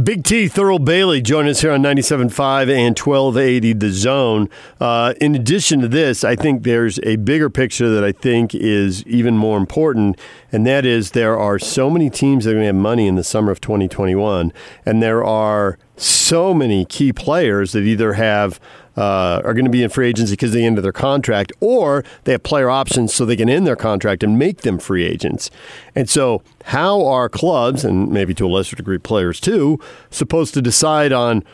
Big 0.00 0.24
T, 0.24 0.48
Thurl 0.48 0.82
Bailey, 0.82 1.20
join 1.20 1.46
us 1.46 1.60
here 1.60 1.70
on 1.70 1.82
97.5 1.82 2.70
and 2.70 2.98
1280 2.98 3.74
The 3.74 3.90
Zone. 3.90 4.48
Uh, 4.80 5.12
in 5.20 5.34
addition 5.34 5.80
to 5.80 5.88
this, 5.88 6.24
I 6.24 6.34
think 6.34 6.62
there's 6.62 6.98
a 7.02 7.16
bigger 7.16 7.50
picture 7.50 7.90
that 7.90 8.02
I 8.02 8.10
think 8.10 8.54
is 8.54 9.04
even 9.06 9.36
more 9.36 9.58
important, 9.58 10.18
and 10.50 10.66
that 10.66 10.86
is 10.86 11.10
there 11.10 11.38
are 11.38 11.58
so 11.58 11.90
many 11.90 12.08
teams 12.08 12.46
that 12.46 12.52
are 12.52 12.54
going 12.54 12.62
to 12.62 12.68
have 12.68 12.74
money 12.74 13.06
in 13.06 13.16
the 13.16 13.24
summer 13.24 13.52
of 13.52 13.60
2021, 13.60 14.50
and 14.86 15.02
there 15.02 15.22
are 15.22 15.76
so 15.98 16.54
many 16.54 16.86
key 16.86 17.12
players 17.12 17.72
that 17.72 17.82
either 17.82 18.14
have 18.14 18.58
uh, 18.96 19.40
are 19.44 19.54
going 19.54 19.64
to 19.64 19.70
be 19.70 19.82
in 19.82 19.90
free 19.90 20.08
agency 20.08 20.32
because 20.34 20.52
they 20.52 20.64
end 20.64 20.78
their 20.78 20.92
contract, 20.92 21.52
or 21.60 22.04
they 22.24 22.32
have 22.32 22.42
player 22.42 22.70
options 22.70 23.14
so 23.14 23.24
they 23.24 23.36
can 23.36 23.48
end 23.48 23.66
their 23.66 23.76
contract 23.76 24.22
and 24.22 24.38
make 24.38 24.62
them 24.62 24.78
free 24.78 25.04
agents. 25.04 25.50
And 25.94 26.08
so, 26.08 26.42
how 26.64 27.04
are 27.06 27.28
clubs, 27.28 27.84
and 27.84 28.10
maybe 28.10 28.34
to 28.34 28.46
a 28.46 28.48
lesser 28.48 28.76
degree 28.76 28.98
players 28.98 29.40
too, 29.40 29.78
supposed 30.10 30.54
to 30.54 30.62
decide 30.62 31.12
on 31.12 31.44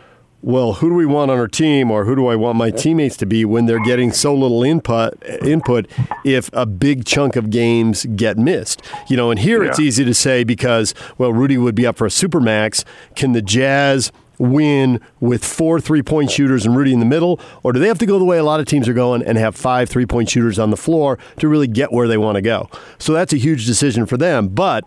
well, 0.40 0.74
who 0.74 0.90
do 0.90 0.94
we 0.94 1.06
want 1.06 1.32
on 1.32 1.38
our 1.38 1.48
team, 1.48 1.90
or 1.90 2.04
who 2.04 2.14
do 2.14 2.28
I 2.28 2.36
want 2.36 2.56
my 2.56 2.70
teammates 2.70 3.16
to 3.18 3.26
be 3.26 3.44
when 3.44 3.66
they're 3.66 3.82
getting 3.82 4.12
so 4.12 4.32
little 4.32 4.62
input? 4.62 5.20
Input 5.42 5.90
if 6.24 6.48
a 6.52 6.64
big 6.64 7.04
chunk 7.04 7.34
of 7.34 7.50
games 7.50 8.06
get 8.14 8.38
missed, 8.38 8.80
you 9.08 9.16
know. 9.16 9.32
And 9.32 9.40
here 9.40 9.64
yeah. 9.64 9.70
it's 9.70 9.80
easy 9.80 10.04
to 10.04 10.14
say 10.14 10.44
because 10.44 10.94
well, 11.18 11.32
Rudy 11.32 11.58
would 11.58 11.74
be 11.74 11.86
up 11.86 11.96
for 11.96 12.06
a 12.06 12.10
supermax. 12.10 12.84
Can 13.16 13.32
the 13.32 13.42
Jazz? 13.42 14.12
Win 14.38 15.00
with 15.20 15.44
four 15.44 15.80
three 15.80 16.02
point 16.02 16.30
shooters 16.30 16.66
and 16.66 16.76
Rudy 16.76 16.92
in 16.92 17.00
the 17.00 17.06
middle? 17.06 17.40
Or 17.62 17.72
do 17.72 17.80
they 17.80 17.88
have 17.88 17.98
to 17.98 18.06
go 18.06 18.18
the 18.18 18.24
way 18.24 18.38
a 18.38 18.44
lot 18.44 18.60
of 18.60 18.66
teams 18.66 18.88
are 18.88 18.94
going 18.94 19.22
and 19.22 19.38
have 19.38 19.56
five 19.56 19.88
three 19.88 20.06
point 20.06 20.30
shooters 20.30 20.58
on 20.58 20.70
the 20.70 20.76
floor 20.76 21.18
to 21.38 21.48
really 21.48 21.66
get 21.66 21.92
where 21.92 22.08
they 22.08 22.18
want 22.18 22.36
to 22.36 22.42
go? 22.42 22.68
So 22.98 23.12
that's 23.12 23.32
a 23.32 23.38
huge 23.38 23.66
decision 23.66 24.06
for 24.06 24.16
them. 24.16 24.48
But 24.48 24.84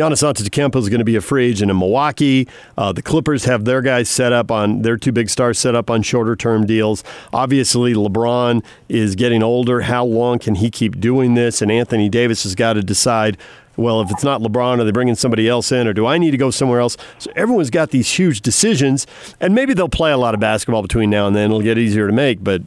Giannis 0.00 0.22
Antetokounmpo 0.22 0.76
is 0.76 0.88
going 0.88 1.00
to 1.00 1.04
be 1.04 1.16
a 1.16 1.20
free 1.20 1.44
agent 1.44 1.70
in 1.70 1.78
Milwaukee. 1.78 2.48
Uh, 2.78 2.90
the 2.90 3.02
Clippers 3.02 3.44
have 3.44 3.66
their 3.66 3.82
guys 3.82 4.08
set 4.08 4.32
up 4.32 4.50
on 4.50 4.80
their 4.80 4.96
two 4.96 5.12
big 5.12 5.28
stars 5.28 5.58
set 5.58 5.74
up 5.74 5.90
on 5.90 6.00
shorter 6.00 6.34
term 6.34 6.64
deals. 6.64 7.04
Obviously, 7.34 7.92
LeBron 7.92 8.64
is 8.88 9.14
getting 9.14 9.42
older. 9.42 9.82
How 9.82 10.02
long 10.02 10.38
can 10.38 10.54
he 10.54 10.70
keep 10.70 10.98
doing 11.00 11.34
this? 11.34 11.60
And 11.60 11.70
Anthony 11.70 12.08
Davis 12.08 12.44
has 12.44 12.54
got 12.54 12.74
to 12.74 12.82
decide. 12.82 13.36
Well, 13.76 14.00
if 14.00 14.10
it's 14.10 14.24
not 14.24 14.40
LeBron, 14.40 14.80
are 14.80 14.84
they 14.84 14.90
bringing 14.90 15.16
somebody 15.16 15.46
else 15.46 15.70
in, 15.70 15.86
or 15.86 15.92
do 15.92 16.06
I 16.06 16.16
need 16.16 16.30
to 16.30 16.38
go 16.38 16.50
somewhere 16.50 16.80
else? 16.80 16.96
So 17.18 17.30
everyone's 17.36 17.68
got 17.68 17.90
these 17.90 18.10
huge 18.10 18.40
decisions, 18.40 19.06
and 19.38 19.54
maybe 19.54 19.74
they'll 19.74 19.90
play 19.90 20.12
a 20.12 20.18
lot 20.18 20.32
of 20.32 20.40
basketball 20.40 20.80
between 20.80 21.10
now 21.10 21.26
and 21.26 21.36
then. 21.36 21.50
It'll 21.50 21.60
get 21.60 21.76
easier 21.76 22.06
to 22.06 22.12
make, 22.12 22.42
but 22.42 22.62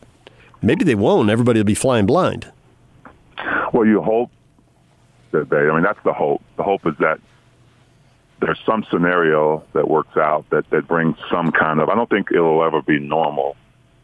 maybe 0.62 0.86
they 0.86 0.96
won't. 0.96 1.32
Everybody 1.32 1.60
will 1.60 1.66
be 1.66 1.74
flying 1.74 2.06
blind. 2.06 2.52
Well, 3.74 3.88
you 3.88 4.04
hope 4.04 4.30
they. 5.34 5.58
I 5.58 5.74
mean, 5.74 5.84
that's 5.84 6.00
the 6.04 6.14
hope. 6.14 6.42
The 6.58 6.64
hope 6.64 6.86
is 6.86 6.94
that 7.00 7.20
there's 8.40 8.60
some 8.66 8.86
scenario 8.92 9.64
that 9.74 9.88
works 9.88 10.18
out 10.18 10.46
that 10.52 10.70
that 10.70 10.88
brings 10.88 11.16
some 11.32 11.52
kind 11.52 11.80
of. 11.80 11.90
I 11.90 11.96
don't 11.96 12.10
think 12.10 12.30
it'll 12.32 12.64
ever 12.64 12.82
be 12.82 13.00
normal. 13.00 13.56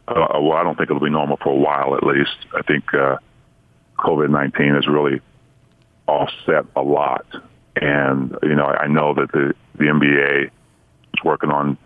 Uh, 0.07 0.39
well, 0.41 0.53
I 0.53 0.63
don't 0.63 0.75
think 0.75 0.89
it'll 0.89 1.03
be 1.03 1.09
normal 1.09 1.37
for 1.37 1.49
a 1.49 1.55
while 1.55 1.95
at 1.95 2.03
least. 2.03 2.35
I 2.57 2.61
think 2.63 2.93
uh, 2.93 3.17
COVID 3.99 4.29
nineteen 4.29 4.73
has 4.73 4.87
really 4.87 5.21
offset 6.07 6.65
a 6.75 6.81
lot, 6.81 7.25
and 7.75 8.35
you 8.43 8.55
know 8.55 8.65
I 8.65 8.87
know 8.87 9.13
that 9.13 9.31
the 9.31 9.53
the 9.77 9.85
NBA 9.85 10.45
is 10.45 11.23
working 11.23 11.51
on 11.51 11.77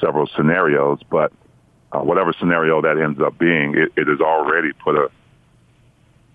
several 0.00 0.28
scenarios, 0.36 1.00
but 1.10 1.32
uh, 1.92 2.00
whatever 2.00 2.32
scenario 2.38 2.82
that 2.82 2.98
ends 2.98 3.20
up 3.20 3.38
being, 3.38 3.76
it, 3.76 3.92
it 3.96 4.08
has 4.08 4.20
already 4.20 4.72
put 4.72 4.96
a 4.96 5.08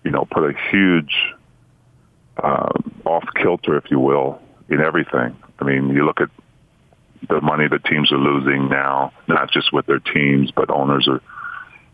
you 0.04 0.12
know 0.12 0.26
put 0.32 0.50
a 0.50 0.54
huge 0.72 1.14
uh, 2.44 2.72
off 3.06 3.24
kilter, 3.36 3.78
if 3.78 3.92
you 3.92 4.00
will, 4.00 4.42
in 4.70 4.82
everything. 4.82 5.36
I 5.60 5.64
mean, 5.64 5.90
you 5.90 6.06
look 6.06 6.22
at 6.22 6.30
the 7.28 7.42
money 7.42 7.68
that 7.68 7.84
teams 7.86 8.12
are 8.12 8.18
losing 8.18 8.70
now, 8.70 9.12
not 9.28 9.52
just 9.52 9.74
with 9.74 9.86
their 9.86 10.00
teams, 10.00 10.52
but 10.52 10.70
owners 10.70 11.08
are, 11.08 11.22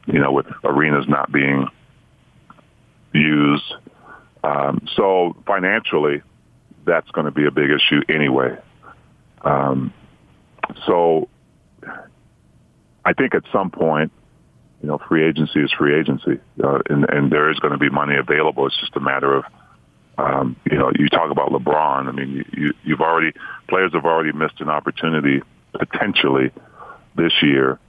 you 0.06 0.20
know, 0.20 0.32
with 0.32 0.46
arenas 0.64 1.06
not 1.08 1.32
being 1.32 1.68
used. 3.14 3.74
Um, 4.44 4.88
so 4.96 5.36
financially, 5.48 6.22
that's 6.86 7.10
going 7.12 7.26
to 7.26 7.32
be 7.32 7.46
a 7.46 7.52
big 7.52 7.72
issue 7.72 8.02
anyway. 8.08 8.58
Um, 9.42 9.94
so 10.86 11.30
I 13.04 13.14
think 13.14 13.34
at 13.34 13.44
some 13.52 13.72
point, 13.72 14.12
you 14.82 14.90
know, 14.90 15.00
free 15.08 15.28
agency 15.28 15.62
is 15.62 15.72
free 15.72 16.00
agency, 16.00 16.40
uh, 16.64 16.80
and, 16.90 17.10
and 17.10 17.32
there 17.32 17.50
is 17.50 17.58
going 17.60 17.72
to 17.72 17.80
be 17.80 17.90
money 17.90 18.16
available. 18.18 18.68
It's 18.68 18.80
just 18.80 18.96
a 18.96 19.00
matter 19.00 19.34
of 19.34 19.46
um, 20.18 20.56
you 20.70 20.78
know, 20.78 20.92
you 20.98 21.10
talk 21.10 21.32
about 21.32 21.50
LeBron. 21.50 22.08
I 22.08 22.12
mean, 22.12 22.46
you, 22.54 22.74
you've 22.84 23.02
already 23.02 23.34
players 23.68 23.94
have 23.94 24.06
already 24.06 24.32
missed 24.32 24.62
an 24.62 24.70
opportunity 24.70 25.42
potentially 25.74 26.52
this 27.16 27.34
year 27.42 27.80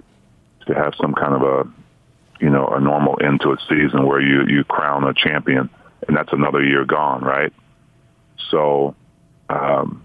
to 0.66 0.74
have 0.74 0.94
some 1.00 1.14
kind 1.14 1.34
of 1.34 1.42
a, 1.42 1.68
you 2.40 2.50
know, 2.50 2.66
a 2.66 2.80
normal 2.80 3.18
end 3.22 3.40
to 3.42 3.52
a 3.52 3.56
season 3.68 4.06
where 4.06 4.20
you 4.20 4.46
you 4.48 4.64
crown 4.64 5.04
a 5.04 5.14
champion, 5.14 5.70
and 6.08 6.16
that's 6.16 6.32
another 6.32 6.62
year 6.64 6.84
gone, 6.84 7.22
right? 7.22 7.52
So, 8.50 8.94
um, 9.48 10.02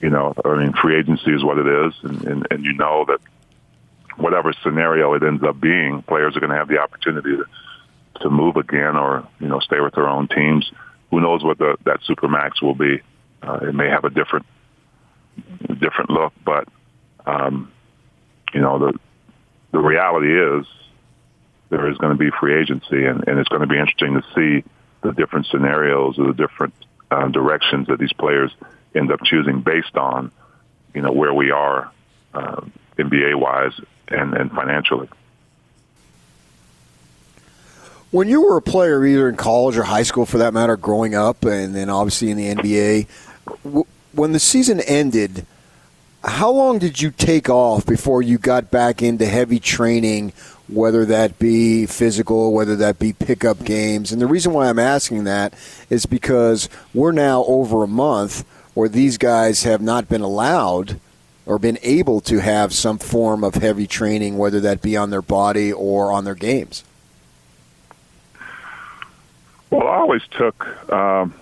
you 0.00 0.10
know, 0.10 0.32
I 0.44 0.54
mean, 0.56 0.72
free 0.72 0.98
agency 0.98 1.32
is 1.32 1.44
what 1.44 1.58
it 1.58 1.66
is, 1.66 1.92
and, 2.02 2.24
and, 2.24 2.46
and 2.50 2.64
you 2.64 2.72
know 2.72 3.04
that 3.08 3.18
whatever 4.16 4.52
scenario 4.62 5.14
it 5.14 5.22
ends 5.22 5.42
up 5.42 5.60
being, 5.60 6.02
players 6.02 6.36
are 6.36 6.40
going 6.40 6.50
to 6.50 6.56
have 6.56 6.68
the 6.68 6.78
opportunity 6.78 7.36
to 7.36 7.44
to 8.20 8.30
move 8.30 8.56
again 8.56 8.96
or 8.96 9.26
you 9.40 9.48
know 9.48 9.60
stay 9.60 9.80
with 9.80 9.94
their 9.94 10.08
own 10.08 10.28
teams. 10.28 10.70
Who 11.10 11.20
knows 11.20 11.42
what 11.42 11.58
the, 11.58 11.76
that 11.84 12.00
supermax 12.08 12.62
will 12.62 12.74
be? 12.74 13.00
Uh, 13.42 13.60
it 13.62 13.74
may 13.74 13.88
have 13.88 14.04
a 14.04 14.10
different 14.10 14.46
different 15.80 16.10
look, 16.10 16.32
but 16.44 16.68
um, 17.26 17.72
you 18.52 18.60
know 18.60 18.78
the 18.78 18.98
the 19.72 19.78
reality 19.78 20.34
is 20.34 20.66
there 21.70 21.90
is 21.90 21.98
going 21.98 22.12
to 22.12 22.18
be 22.18 22.30
free 22.40 22.60
agency, 22.60 23.04
and, 23.04 23.26
and 23.28 23.38
it's 23.38 23.48
going 23.48 23.60
to 23.60 23.68
be 23.68 23.78
interesting 23.78 24.14
to 24.14 24.22
see 24.34 24.64
the 25.02 25.12
different 25.12 25.46
scenarios 25.46 26.18
or 26.18 26.28
the 26.28 26.32
different 26.32 26.74
uh, 27.10 27.28
directions 27.28 27.86
that 27.88 27.98
these 27.98 28.12
players 28.12 28.50
end 28.94 29.12
up 29.12 29.20
choosing 29.24 29.60
based 29.60 29.96
on 29.96 30.30
you 30.94 31.02
know 31.02 31.12
where 31.12 31.32
we 31.32 31.50
are 31.50 31.92
uh, 32.34 32.60
NBA 32.98 33.38
wise 33.38 33.72
and, 34.08 34.34
and 34.34 34.50
financially. 34.50 35.08
When 38.10 38.28
you 38.28 38.40
were 38.40 38.56
a 38.56 38.62
player, 38.62 39.04
either 39.04 39.28
in 39.28 39.36
college 39.36 39.76
or 39.76 39.82
high 39.82 40.02
school 40.02 40.24
for 40.24 40.38
that 40.38 40.54
matter, 40.54 40.78
growing 40.78 41.14
up, 41.14 41.44
and 41.44 41.74
then 41.74 41.90
obviously 41.90 42.30
in 42.30 42.38
the 42.38 42.54
NBA, 42.54 43.06
when 44.14 44.32
the 44.32 44.38
season 44.38 44.80
ended, 44.80 45.44
how 46.24 46.50
long 46.50 46.78
did 46.78 47.02
you 47.02 47.10
take 47.10 47.50
off 47.50 47.84
before 47.84 48.22
you 48.22 48.38
got 48.38 48.70
back 48.70 49.02
into 49.02 49.26
heavy 49.26 49.60
training, 49.60 50.32
whether 50.68 51.04
that 51.04 51.38
be 51.38 51.84
physical, 51.84 52.54
whether 52.54 52.76
that 52.76 52.98
be 52.98 53.12
pickup 53.12 53.62
games? 53.62 54.10
And 54.10 54.22
the 54.22 54.26
reason 54.26 54.54
why 54.54 54.70
I'm 54.70 54.78
asking 54.78 55.24
that 55.24 55.52
is 55.90 56.06
because 56.06 56.70
we're 56.94 57.12
now 57.12 57.44
over 57.44 57.82
a 57.82 57.88
month 57.88 58.46
where 58.72 58.88
these 58.88 59.18
guys 59.18 59.64
have 59.64 59.82
not 59.82 60.08
been 60.08 60.22
allowed 60.22 60.98
or 61.44 61.58
been 61.58 61.78
able 61.82 62.22
to 62.22 62.38
have 62.38 62.72
some 62.72 62.98
form 62.98 63.44
of 63.44 63.56
heavy 63.56 63.86
training, 63.86 64.38
whether 64.38 64.60
that 64.60 64.80
be 64.80 64.96
on 64.96 65.10
their 65.10 65.22
body 65.22 65.70
or 65.70 66.10
on 66.10 66.24
their 66.24 66.34
games. 66.34 66.84
Well, 69.70 69.86
I 69.86 69.96
always 69.96 70.22
took 70.30 70.90
um, 70.92 71.34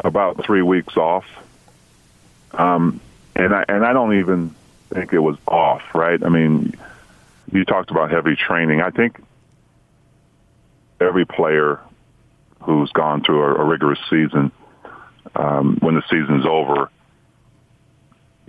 about 0.00 0.44
three 0.44 0.62
weeks 0.62 0.96
off, 0.96 1.26
um, 2.52 3.00
and 3.34 3.54
I 3.54 3.64
and 3.68 3.84
I 3.84 3.92
don't 3.92 4.18
even 4.18 4.54
think 4.92 5.12
it 5.12 5.18
was 5.18 5.36
off. 5.46 5.82
Right? 5.94 6.22
I 6.22 6.28
mean, 6.28 6.74
you 7.52 7.64
talked 7.64 7.90
about 7.90 8.10
heavy 8.10 8.36
training. 8.36 8.80
I 8.80 8.90
think 8.90 9.22
every 11.00 11.26
player 11.26 11.80
who's 12.62 12.90
gone 12.92 13.22
through 13.22 13.42
a, 13.42 13.54
a 13.56 13.64
rigorous 13.64 14.00
season, 14.08 14.50
um, 15.34 15.76
when 15.80 15.94
the 15.94 16.02
season's 16.10 16.46
over, 16.46 16.90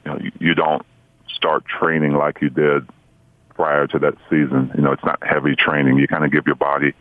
you 0.05 0.11
know, 0.11 0.17
you, 0.19 0.31
you 0.39 0.55
don't 0.55 0.85
start 1.33 1.65
training 1.65 2.13
like 2.13 2.41
you 2.41 2.49
did 2.49 2.87
prior 3.53 3.85
to 3.87 3.99
that 3.99 4.15
season. 4.29 4.71
You 4.75 4.83
know, 4.83 4.93
it's 4.93 5.03
not 5.03 5.21
heavy 5.21 5.55
training. 5.55 5.99
You 5.99 6.07
kind 6.07 6.23
of 6.23 6.31
give 6.31 6.47
your 6.47 6.55
body 6.55 6.93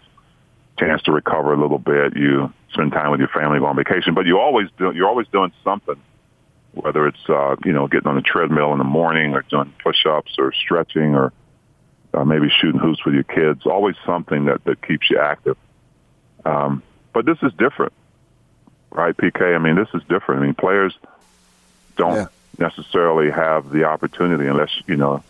chance 0.79 1.03
to 1.03 1.13
recover 1.13 1.53
a 1.53 1.61
little 1.61 1.79
bit. 1.79 2.17
You 2.17 2.53
spend 2.73 2.93
time 2.93 3.11
with 3.11 3.21
your 3.21 3.29
family, 3.29 3.59
go 3.59 3.67
on 3.67 3.77
vacation, 3.77 4.15
but 4.15 4.27
you 4.27 4.39
always 4.39 4.69
do. 4.79 4.93
You're 4.93 5.09
always 5.09 5.27
doing 5.29 5.53
something, 5.65 5.97
whether 6.73 7.07
it's 7.07 7.29
uh, 7.29 7.57
you 7.65 7.73
know 7.73 7.89
getting 7.89 8.09
on 8.09 8.17
the 8.17 8.23
treadmill 8.23 8.73
in 8.73 8.79
the 8.79 8.85
morning, 8.85 9.35
or 9.35 9.43
doing 9.43 9.73
push-ups, 9.83 10.35
or 10.39 10.53
stretching, 10.53 11.15
or 11.15 11.33
uh, 12.15 12.25
maybe 12.25 12.49
shooting 12.61 12.81
hoops 12.81 13.05
with 13.05 13.15
your 13.15 13.25
kids. 13.25 13.67
Always 13.67 13.97
something 14.05 14.47
that 14.47 14.65
that 14.65 14.87
keeps 14.87 15.11
you 15.11 15.19
active. 15.19 15.57
Um, 16.45 16.83
but 17.13 17.25
this 17.25 17.39
is 17.43 17.53
different, 17.55 17.93
right, 18.91 19.17
PK? 19.17 19.55
I 19.55 19.59
mean, 19.59 19.75
this 19.75 19.89
is 19.95 20.03
different. 20.09 20.43
I 20.43 20.47
mean, 20.47 20.55
players 20.55 20.97
don't 21.97 22.15
yeah. 22.15 22.27
necessarily 22.59 23.31
have 23.31 23.71
the 23.71 23.85
opportunity 23.85 24.47
unless 24.47 24.71
you 24.87 24.97
know 24.97 25.23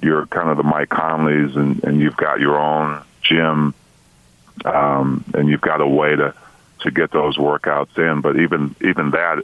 you're 0.00 0.26
kind 0.26 0.50
of 0.50 0.56
the 0.56 0.62
Mike 0.62 0.90
Conleys 0.90 1.56
and, 1.56 1.82
and 1.84 2.00
you've 2.00 2.16
got 2.16 2.38
your 2.38 2.58
own 2.58 3.02
gym 3.22 3.74
um, 4.64 5.24
and 5.34 5.48
you've 5.48 5.60
got 5.60 5.80
a 5.80 5.86
way 5.86 6.16
to 6.16 6.34
to 6.80 6.90
get 6.90 7.10
those 7.10 7.36
workouts 7.36 7.96
in. 7.98 8.20
But 8.20 8.38
even 8.38 8.74
even 8.80 9.10
that 9.10 9.42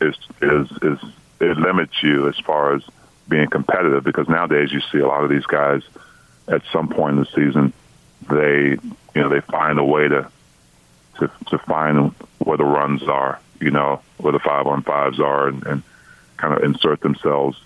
is 0.00 0.16
is 0.40 0.70
is 0.82 0.98
it 1.40 1.56
limits 1.56 2.02
you 2.02 2.28
as 2.28 2.38
far 2.38 2.74
as 2.74 2.82
being 3.28 3.48
competitive 3.48 4.04
because 4.04 4.28
nowadays 4.28 4.72
you 4.72 4.80
see 4.92 4.98
a 4.98 5.06
lot 5.06 5.24
of 5.24 5.30
these 5.30 5.46
guys 5.46 5.82
at 6.48 6.62
some 6.72 6.88
point 6.88 7.18
in 7.18 7.20
the 7.20 7.30
season 7.34 7.72
they 8.28 8.76
you 9.14 9.22
know 9.22 9.28
they 9.28 9.40
find 9.40 9.78
a 9.78 9.84
way 9.84 10.08
to 10.08 10.28
to 11.18 11.30
to 11.48 11.58
find 11.58 12.12
where 12.38 12.56
the 12.56 12.64
runs 12.64 13.02
are 13.04 13.40
you 13.60 13.70
know 13.70 14.00
where 14.18 14.32
the 14.32 14.38
five 14.38 14.66
on 14.66 14.82
fives 14.82 15.20
are 15.20 15.48
and, 15.48 15.64
and 15.66 15.82
kind 16.36 16.54
of 16.54 16.62
insert 16.62 17.00
themselves 17.00 17.60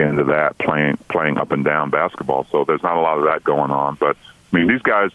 into 0.00 0.24
that 0.24 0.56
playing 0.58 0.96
playing 1.08 1.38
up 1.38 1.52
and 1.52 1.64
down 1.64 1.90
basketball 1.90 2.46
so 2.50 2.64
there's 2.64 2.82
not 2.82 2.96
a 2.96 3.00
lot 3.00 3.18
of 3.18 3.24
that 3.24 3.44
going 3.44 3.70
on 3.70 3.94
but 3.96 4.16
I 4.52 4.56
mean 4.56 4.66
these 4.66 4.82
guys 4.82 5.10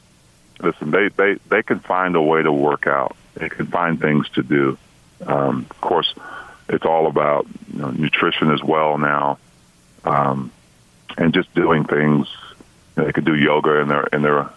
listen, 0.62 0.92
they, 0.92 1.10
they, 1.10 1.36
they 1.50 1.64
can 1.64 1.80
find 1.80 2.16
a 2.16 2.22
way 2.22 2.44
to 2.44 2.52
work 2.52 2.88
out. 2.88 3.16
They 3.36 3.50
can 3.50 3.68
find 3.68 4.00
things 4.00 4.30
to 4.30 4.44
do. 4.44 4.78
Um, 5.26 5.66
of 5.70 5.82
course, 5.82 6.14
it's 6.70 6.86
all 6.86 7.08
about 7.08 7.48
you 7.74 7.80
know, 7.80 7.92
nutrition 7.92 8.52
as 8.52 8.64
well 8.64 8.98
now. 8.98 9.38
um, 10.04 10.52
and 11.18 11.34
just 11.34 11.54
doing 11.54 11.84
things. 11.84 12.28
You 12.96 13.02
know, 13.02 13.06
they 13.06 13.14
could 13.14 13.26
do 13.26 13.36
yoga 13.36 13.80
in 13.82 13.88
their 13.88 14.04
in 14.08 14.22
their 14.22 14.50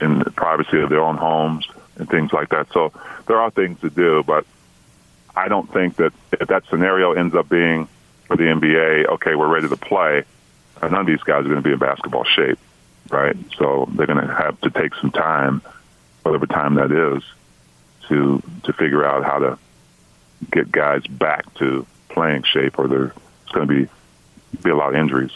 in 0.00 0.18
the 0.18 0.30
privacy 0.30 0.80
of 0.80 0.90
their 0.90 1.02
own 1.02 1.16
homes 1.16 1.68
and 1.96 2.08
things 2.08 2.32
like 2.32 2.48
that. 2.50 2.72
So 2.72 2.92
there 3.26 3.38
are 3.38 3.50
things 3.50 3.80
to 3.80 3.90
do, 3.90 4.22
but 4.22 4.46
I 5.36 5.48
don't 5.48 5.70
think 5.72 5.96
that 5.96 6.12
if 6.32 6.48
that 6.48 6.64
scenario 6.70 7.12
ends 7.12 7.34
up 7.34 7.48
being 7.48 7.88
for 8.26 8.36
the 8.36 8.44
NBA, 8.44 9.06
okay, 9.14 9.34
we're 9.34 9.48
ready 9.48 9.68
to 9.68 9.76
play. 9.76 10.24
None 10.82 10.94
of 10.94 11.06
these 11.06 11.20
guys 11.20 11.40
are 11.40 11.48
going 11.48 11.56
to 11.56 11.62
be 11.62 11.72
in 11.72 11.78
basketball 11.78 12.24
shape, 12.24 12.58
right? 13.10 13.36
So 13.58 13.88
they're 13.92 14.06
going 14.06 14.26
to 14.26 14.34
have 14.34 14.60
to 14.62 14.70
take 14.70 14.94
some 14.94 15.10
time, 15.10 15.62
whatever 16.22 16.46
time 16.46 16.74
that 16.76 16.90
is, 16.92 17.22
to 18.08 18.42
to 18.64 18.72
figure 18.72 19.04
out 19.04 19.24
how 19.24 19.38
to 19.38 19.58
get 20.50 20.72
guys 20.72 21.06
back 21.06 21.52
to 21.54 21.86
playing 22.08 22.42
shape, 22.44 22.78
or 22.78 22.88
there's 22.88 23.12
going 23.52 23.68
to 23.68 23.74
be 23.74 23.90
be 24.62 24.70
a 24.70 24.76
lot 24.76 24.90
of 24.90 24.96
injuries. 24.96 25.32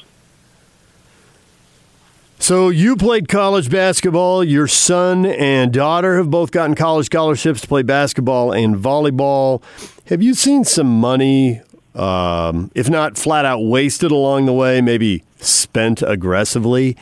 So 2.40 2.68
you 2.68 2.96
played 2.96 3.28
college 3.28 3.70
basketball. 3.70 4.44
Your 4.44 4.66
son 4.68 5.24
and 5.24 5.72
daughter 5.72 6.18
have 6.18 6.30
both 6.30 6.50
gotten 6.50 6.74
college 6.74 7.06
scholarships 7.06 7.62
to 7.62 7.68
play 7.68 7.82
basketball 7.82 8.52
and 8.52 8.76
volleyball. 8.76 9.62
Have 10.08 10.20
you 10.20 10.34
seen 10.34 10.64
some 10.64 11.00
money, 11.00 11.62
um, 11.94 12.70
if 12.74 12.90
not 12.90 13.16
flat 13.16 13.46
out 13.46 13.60
wasted 13.60 14.10
along 14.10 14.44
the 14.44 14.52
way, 14.52 14.82
maybe 14.82 15.22
spent 15.38 16.02
aggressively 16.02 16.96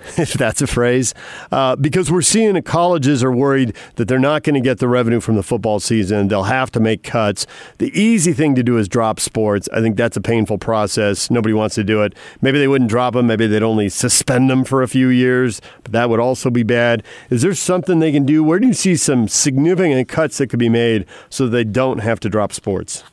if 0.16 0.34
that's 0.34 0.62
a 0.62 0.66
phrase, 0.66 1.14
uh, 1.50 1.76
because 1.76 2.10
we're 2.10 2.22
seeing 2.22 2.54
that 2.54 2.64
colleges 2.64 3.22
are 3.24 3.32
worried 3.32 3.74
that 3.96 4.08
they're 4.08 4.18
not 4.18 4.42
going 4.42 4.54
to 4.54 4.60
get 4.60 4.78
the 4.78 4.88
revenue 4.88 5.20
from 5.20 5.36
the 5.36 5.42
football 5.42 5.80
season. 5.80 6.28
They'll 6.28 6.44
have 6.44 6.70
to 6.72 6.80
make 6.80 7.02
cuts. 7.02 7.46
The 7.78 7.90
easy 7.98 8.32
thing 8.32 8.54
to 8.54 8.62
do 8.62 8.78
is 8.78 8.88
drop 8.88 9.20
sports. 9.20 9.68
I 9.72 9.80
think 9.80 9.96
that's 9.96 10.16
a 10.16 10.20
painful 10.20 10.58
process. 10.58 11.30
Nobody 11.30 11.52
wants 11.52 11.74
to 11.76 11.84
do 11.84 12.02
it. 12.02 12.14
Maybe 12.40 12.58
they 12.58 12.68
wouldn't 12.68 12.90
drop 12.90 13.14
them. 13.14 13.26
Maybe 13.26 13.46
they'd 13.46 13.62
only 13.62 13.88
suspend 13.88 14.50
them 14.50 14.64
for 14.64 14.82
a 14.82 14.88
few 14.88 15.08
years, 15.08 15.60
but 15.82 15.92
that 15.92 16.08
would 16.10 16.20
also 16.20 16.50
be 16.50 16.62
bad. 16.62 17.02
Is 17.30 17.42
there 17.42 17.54
something 17.54 17.98
they 17.98 18.12
can 18.12 18.24
do? 18.24 18.44
Where 18.44 18.58
do 18.58 18.66
you 18.66 18.74
see 18.74 18.96
some 18.96 19.28
significant 19.28 20.08
cuts 20.08 20.38
that 20.38 20.48
could 20.48 20.58
be 20.58 20.68
made 20.68 21.06
so 21.28 21.48
they 21.48 21.64
don't 21.64 21.98
have 21.98 22.20
to 22.20 22.28
drop 22.28 22.52
sports? 22.52 23.04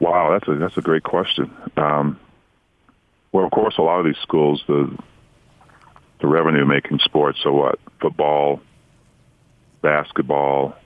Wow, 0.00 0.32
that's 0.32 0.48
a 0.48 0.56
that's 0.56 0.76
a 0.76 0.82
great 0.82 1.02
question. 1.02 1.50
Um, 1.76 2.18
well, 3.34 3.44
of 3.44 3.50
course, 3.50 3.74
a 3.78 3.82
lot 3.82 3.98
of 3.98 4.06
these 4.06 4.22
schools, 4.22 4.62
the 4.68 4.96
the 6.20 6.28
revenue 6.28 6.64
making 6.64 7.00
sports, 7.00 7.40
so 7.42 7.52
what? 7.52 7.80
Football, 8.00 8.60
basketball, 9.82 10.76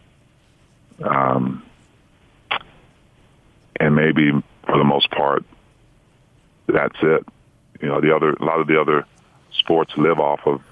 um, 1.05 1.63
and 3.79 3.95
maybe 3.95 4.31
for 4.65 4.79
the 4.79 4.85
most 4.85 5.11
part, 5.11 5.45
that's 6.67 6.97
it. 7.03 7.27
You 7.83 7.89
know, 7.89 8.01
the 8.01 8.17
other 8.17 8.31
a 8.31 8.43
lot 8.43 8.61
of 8.61 8.67
the 8.67 8.81
other 8.81 9.05
sports 9.59 9.93
live 9.99 10.19
off 10.19 10.41
of 10.47 10.63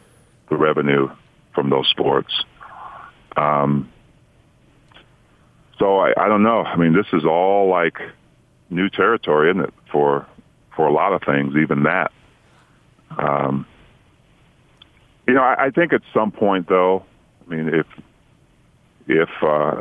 the 0.48 0.56
revenue 0.56 1.10
from 1.54 1.68
those 1.68 1.88
sports. 1.88 2.32
Um, 3.36 3.92
so 5.78 5.98
I, 5.98 6.14
I 6.16 6.28
don't 6.28 6.42
know. 6.42 6.62
I 6.62 6.76
mean, 6.76 6.94
this 6.94 7.06
is 7.12 7.26
all 7.26 7.68
like 7.68 7.98
new 8.70 8.88
territory, 8.88 9.50
isn't 9.50 9.62
it, 9.62 9.74
for 9.92 10.26
for 10.76 10.86
a 10.86 10.92
lot 10.92 11.12
of 11.12 11.22
things, 11.22 11.54
even 11.56 11.84
that. 11.84 12.12
Um, 13.18 13.66
you 15.26 15.34
know, 15.34 15.42
I, 15.42 15.66
I 15.66 15.70
think 15.70 15.92
at 15.92 16.02
some 16.14 16.30
point, 16.30 16.68
though, 16.68 17.04
I 17.46 17.54
mean, 17.54 17.68
if 17.74 17.86
if 19.08 19.28
uh, 19.42 19.80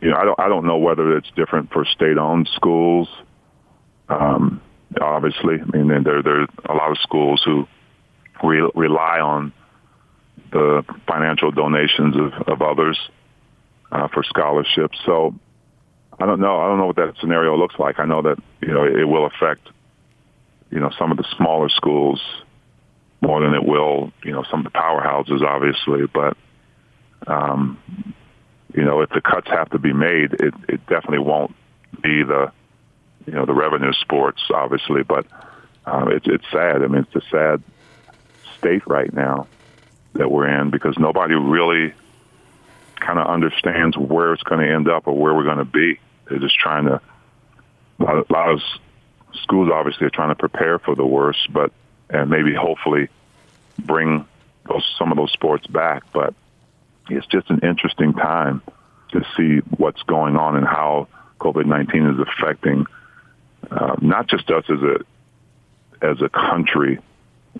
you 0.00 0.10
know, 0.10 0.16
I 0.16 0.24
don't 0.24 0.40
I 0.40 0.48
don't 0.48 0.64
know 0.64 0.78
whether 0.78 1.16
it's 1.16 1.30
different 1.36 1.72
for 1.72 1.84
state-owned 1.84 2.48
schools. 2.54 3.08
Um, 4.08 4.60
obviously, 5.00 5.56
I 5.60 5.76
mean, 5.76 5.88
there 6.04 6.22
there 6.22 6.42
are 6.42 6.48
a 6.68 6.74
lot 6.74 6.90
of 6.90 6.98
schools 7.02 7.42
who 7.44 7.66
re- 8.42 8.70
rely 8.74 9.20
on 9.20 9.52
the 10.52 10.84
financial 11.06 11.50
donations 11.50 12.14
of, 12.16 12.32
of 12.48 12.62
others 12.62 12.98
uh, 13.90 14.08
for 14.08 14.22
scholarships. 14.22 14.98
So 15.04 15.34
I 16.20 16.26
don't 16.26 16.40
know. 16.40 16.60
I 16.60 16.68
don't 16.68 16.78
know 16.78 16.86
what 16.86 16.96
that 16.96 17.14
scenario 17.20 17.56
looks 17.56 17.76
like. 17.78 17.98
I 17.98 18.04
know 18.04 18.22
that 18.22 18.38
you 18.60 18.72
know 18.72 18.84
it 18.84 19.04
will 19.08 19.26
affect 19.26 19.68
you 20.72 20.80
know, 20.80 20.90
some 20.98 21.10
of 21.10 21.18
the 21.18 21.26
smaller 21.36 21.68
schools 21.68 22.20
more 23.20 23.40
than 23.42 23.54
it 23.54 23.62
will, 23.62 24.10
you 24.24 24.32
know, 24.32 24.42
some 24.50 24.66
of 24.66 24.72
the 24.72 24.78
powerhouses, 24.78 25.42
obviously. 25.42 26.06
But, 26.06 26.36
um, 27.26 27.78
you 28.74 28.82
know, 28.82 29.02
if 29.02 29.10
the 29.10 29.20
cuts 29.20 29.48
have 29.48 29.70
to 29.70 29.78
be 29.78 29.92
made, 29.92 30.32
it, 30.32 30.54
it 30.68 30.86
definitely 30.86 31.18
won't 31.18 31.54
be 32.02 32.22
the, 32.22 32.50
you 33.26 33.34
know, 33.34 33.44
the 33.44 33.52
revenue 33.52 33.92
sports, 33.92 34.40
obviously. 34.52 35.02
But 35.02 35.26
um, 35.84 36.10
it's 36.10 36.26
it's 36.26 36.44
sad. 36.50 36.82
I 36.82 36.86
mean, 36.86 37.06
it's 37.12 37.24
a 37.24 37.28
sad 37.30 37.62
state 38.58 38.86
right 38.86 39.12
now 39.12 39.46
that 40.14 40.30
we're 40.30 40.48
in 40.48 40.70
because 40.70 40.96
nobody 40.98 41.34
really 41.34 41.92
kind 42.96 43.18
of 43.18 43.26
understands 43.26 43.96
where 43.96 44.32
it's 44.32 44.42
going 44.42 44.66
to 44.66 44.72
end 44.72 44.88
up 44.88 45.06
or 45.06 45.16
where 45.16 45.34
we're 45.34 45.44
going 45.44 45.58
to 45.58 45.64
be. 45.66 46.00
They're 46.28 46.38
just 46.38 46.58
trying 46.58 46.86
to. 46.86 47.00
A 48.00 48.02
lot, 48.02 48.16
of, 48.16 48.30
a 48.30 48.32
lot 48.32 48.50
of 48.50 48.62
schools 49.42 49.70
obviously 49.72 50.06
are 50.06 50.10
trying 50.10 50.30
to 50.30 50.34
prepare 50.34 50.78
for 50.78 50.94
the 50.94 51.06
worst, 51.06 51.52
but 51.52 51.72
and 52.10 52.30
maybe 52.30 52.54
hopefully 52.54 53.08
bring 53.78 54.26
those 54.68 54.84
some 54.98 55.10
of 55.10 55.16
those 55.16 55.32
sports 55.32 55.66
back. 55.66 56.04
But 56.12 56.34
it's 57.08 57.26
just 57.26 57.50
an 57.50 57.60
interesting 57.62 58.12
time 58.12 58.62
to 59.12 59.24
see 59.36 59.58
what's 59.76 60.02
going 60.02 60.36
on 60.36 60.56
and 60.56 60.66
how 60.66 61.08
COVID 61.40 61.66
nineteen 61.66 62.06
is 62.06 62.18
affecting 62.18 62.86
uh, 63.70 63.96
not 64.00 64.28
just 64.28 64.50
us 64.50 64.64
as 64.68 64.80
a 64.80 64.96
as 66.04 66.20
a 66.20 66.28
country 66.28 66.98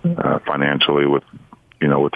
uh, 0.05 0.39
financially, 0.41 1.07
with 1.07 1.25
you 1.81 1.89
know 1.89 2.01
with 2.01 2.15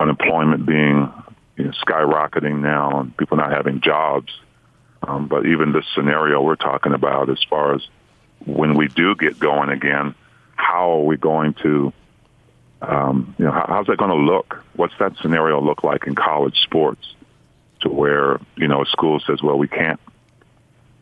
unemployment 0.00 0.66
being 0.66 1.12
you 1.56 1.64
know, 1.64 1.72
skyrocketing 1.86 2.60
now 2.60 3.00
and 3.00 3.16
people 3.16 3.36
not 3.36 3.52
having 3.52 3.80
jobs, 3.80 4.32
um, 5.02 5.28
but 5.28 5.46
even 5.46 5.72
this 5.72 5.84
scenario 5.94 6.42
we're 6.42 6.56
talking 6.56 6.92
about 6.92 7.30
as 7.30 7.38
far 7.48 7.74
as 7.74 7.82
when 8.46 8.76
we 8.76 8.88
do 8.88 9.14
get 9.14 9.38
going 9.38 9.70
again, 9.70 10.14
how 10.56 10.92
are 10.92 11.04
we 11.04 11.16
going 11.16 11.54
to, 11.62 11.92
um, 12.82 13.34
you 13.38 13.44
know, 13.44 13.52
how, 13.52 13.66
how's 13.68 13.86
that 13.86 13.98
going 13.98 14.10
to 14.10 14.16
look? 14.16 14.64
What's 14.74 14.94
that 14.98 15.16
scenario 15.20 15.60
look 15.60 15.84
like 15.84 16.06
in 16.06 16.14
college 16.14 16.58
sports? 16.62 17.14
To 17.80 17.90
where 17.90 18.40
you 18.56 18.66
know 18.66 18.82
a 18.82 18.86
school 18.86 19.20
says, 19.20 19.42
well, 19.42 19.58
we 19.58 19.68
can't, 19.68 20.00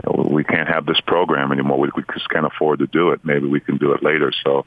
you 0.04 0.12
know, 0.12 0.28
we 0.28 0.42
can't 0.42 0.68
have 0.68 0.84
this 0.84 1.00
program 1.00 1.52
anymore. 1.52 1.78
We, 1.78 1.90
we 1.94 2.02
just 2.12 2.28
can't 2.28 2.46
afford 2.46 2.80
to 2.80 2.88
do 2.88 3.10
it. 3.10 3.24
Maybe 3.24 3.46
we 3.46 3.60
can 3.60 3.76
do 3.76 3.92
it 3.92 4.02
later. 4.02 4.32
So 4.42 4.66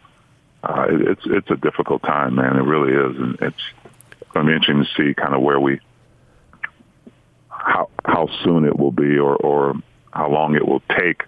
uh, 0.63 0.88
it, 0.89 1.01
it's 1.01 1.21
it's 1.25 1.51
a 1.51 1.57
difficult 1.57 2.03
time, 2.03 2.35
man. 2.35 2.55
It 2.55 2.61
really 2.61 2.93
is, 2.93 3.17
and 3.21 3.33
it's 3.41 3.61
going 4.33 4.45
to 4.45 4.51
be 4.51 4.55
interesting 4.55 4.85
to 4.85 4.89
see 4.95 5.13
kind 5.13 5.35
of 5.35 5.41
where 5.41 5.59
we, 5.59 5.79
how 7.49 7.89
how 8.05 8.29
soon 8.43 8.65
it 8.65 8.77
will 8.77 8.91
be, 8.91 9.17
or 9.17 9.35
or 9.35 9.73
how 10.11 10.29
long 10.29 10.55
it 10.55 10.65
will 10.65 10.83
take 10.97 11.23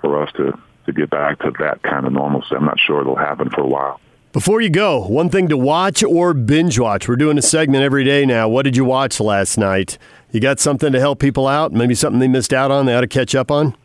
for 0.00 0.22
us 0.22 0.32
to, 0.36 0.58
to 0.86 0.92
get 0.92 1.10
back 1.10 1.38
to 1.40 1.52
that 1.58 1.82
kind 1.82 2.06
of 2.06 2.12
normalcy. 2.12 2.54
I'm 2.54 2.64
not 2.64 2.78
sure 2.78 3.00
it'll 3.00 3.16
happen 3.16 3.50
for 3.50 3.60
a 3.60 3.66
while. 3.66 4.00
Before 4.32 4.60
you 4.60 4.70
go, 4.70 5.04
one 5.06 5.28
thing 5.28 5.48
to 5.48 5.56
watch 5.56 6.04
or 6.04 6.34
binge 6.34 6.78
watch. 6.78 7.08
We're 7.08 7.16
doing 7.16 7.36
a 7.36 7.42
segment 7.42 7.82
every 7.82 8.04
day 8.04 8.24
now. 8.24 8.48
What 8.48 8.62
did 8.62 8.76
you 8.76 8.84
watch 8.84 9.18
last 9.18 9.58
night? 9.58 9.98
You 10.30 10.40
got 10.40 10.60
something 10.60 10.92
to 10.92 11.00
help 11.00 11.18
people 11.18 11.48
out? 11.48 11.72
Maybe 11.72 11.94
something 11.94 12.20
they 12.20 12.28
missed 12.28 12.52
out 12.52 12.70
on 12.70 12.86
they 12.86 12.94
ought 12.94 13.00
to 13.00 13.08
catch 13.08 13.34
up 13.34 13.50
on? 13.50 13.76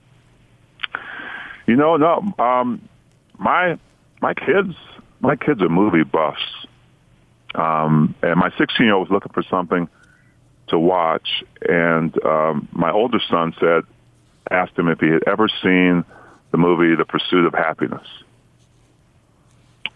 You 1.66 1.76
know, 1.76 1.98
no. 1.98 2.34
Um, 2.38 2.88
my 3.40 3.80
my 4.22 4.36
kids 4.36 4.76
my 5.26 5.36
kids 5.36 5.62
are 5.62 5.70
movie 5.70 6.04
buffs. 6.04 6.42
Um, 7.56 8.16
and 8.22 8.38
my 8.38 8.52
16 8.58 8.86
year 8.86 8.94
old 8.94 9.10
was 9.10 9.14
looking 9.14 9.32
for 9.32 9.44
something 9.44 9.88
to 10.68 10.80
watch, 10.80 11.44
and 11.68 12.14
um, 12.26 12.68
my 12.72 12.92
older 12.92 13.20
son 13.30 13.54
said, 13.60 13.84
asked 14.52 14.78
him 14.78 14.88
if 14.88 15.00
he 15.00 15.08
had 15.08 15.24
ever 15.28 15.48
seen 15.64 16.04
the 16.52 16.58
movie 16.58 16.96
The 16.96 17.06
Pursuit 17.06 17.46
of 17.46 17.54
Happiness. 17.54 18.08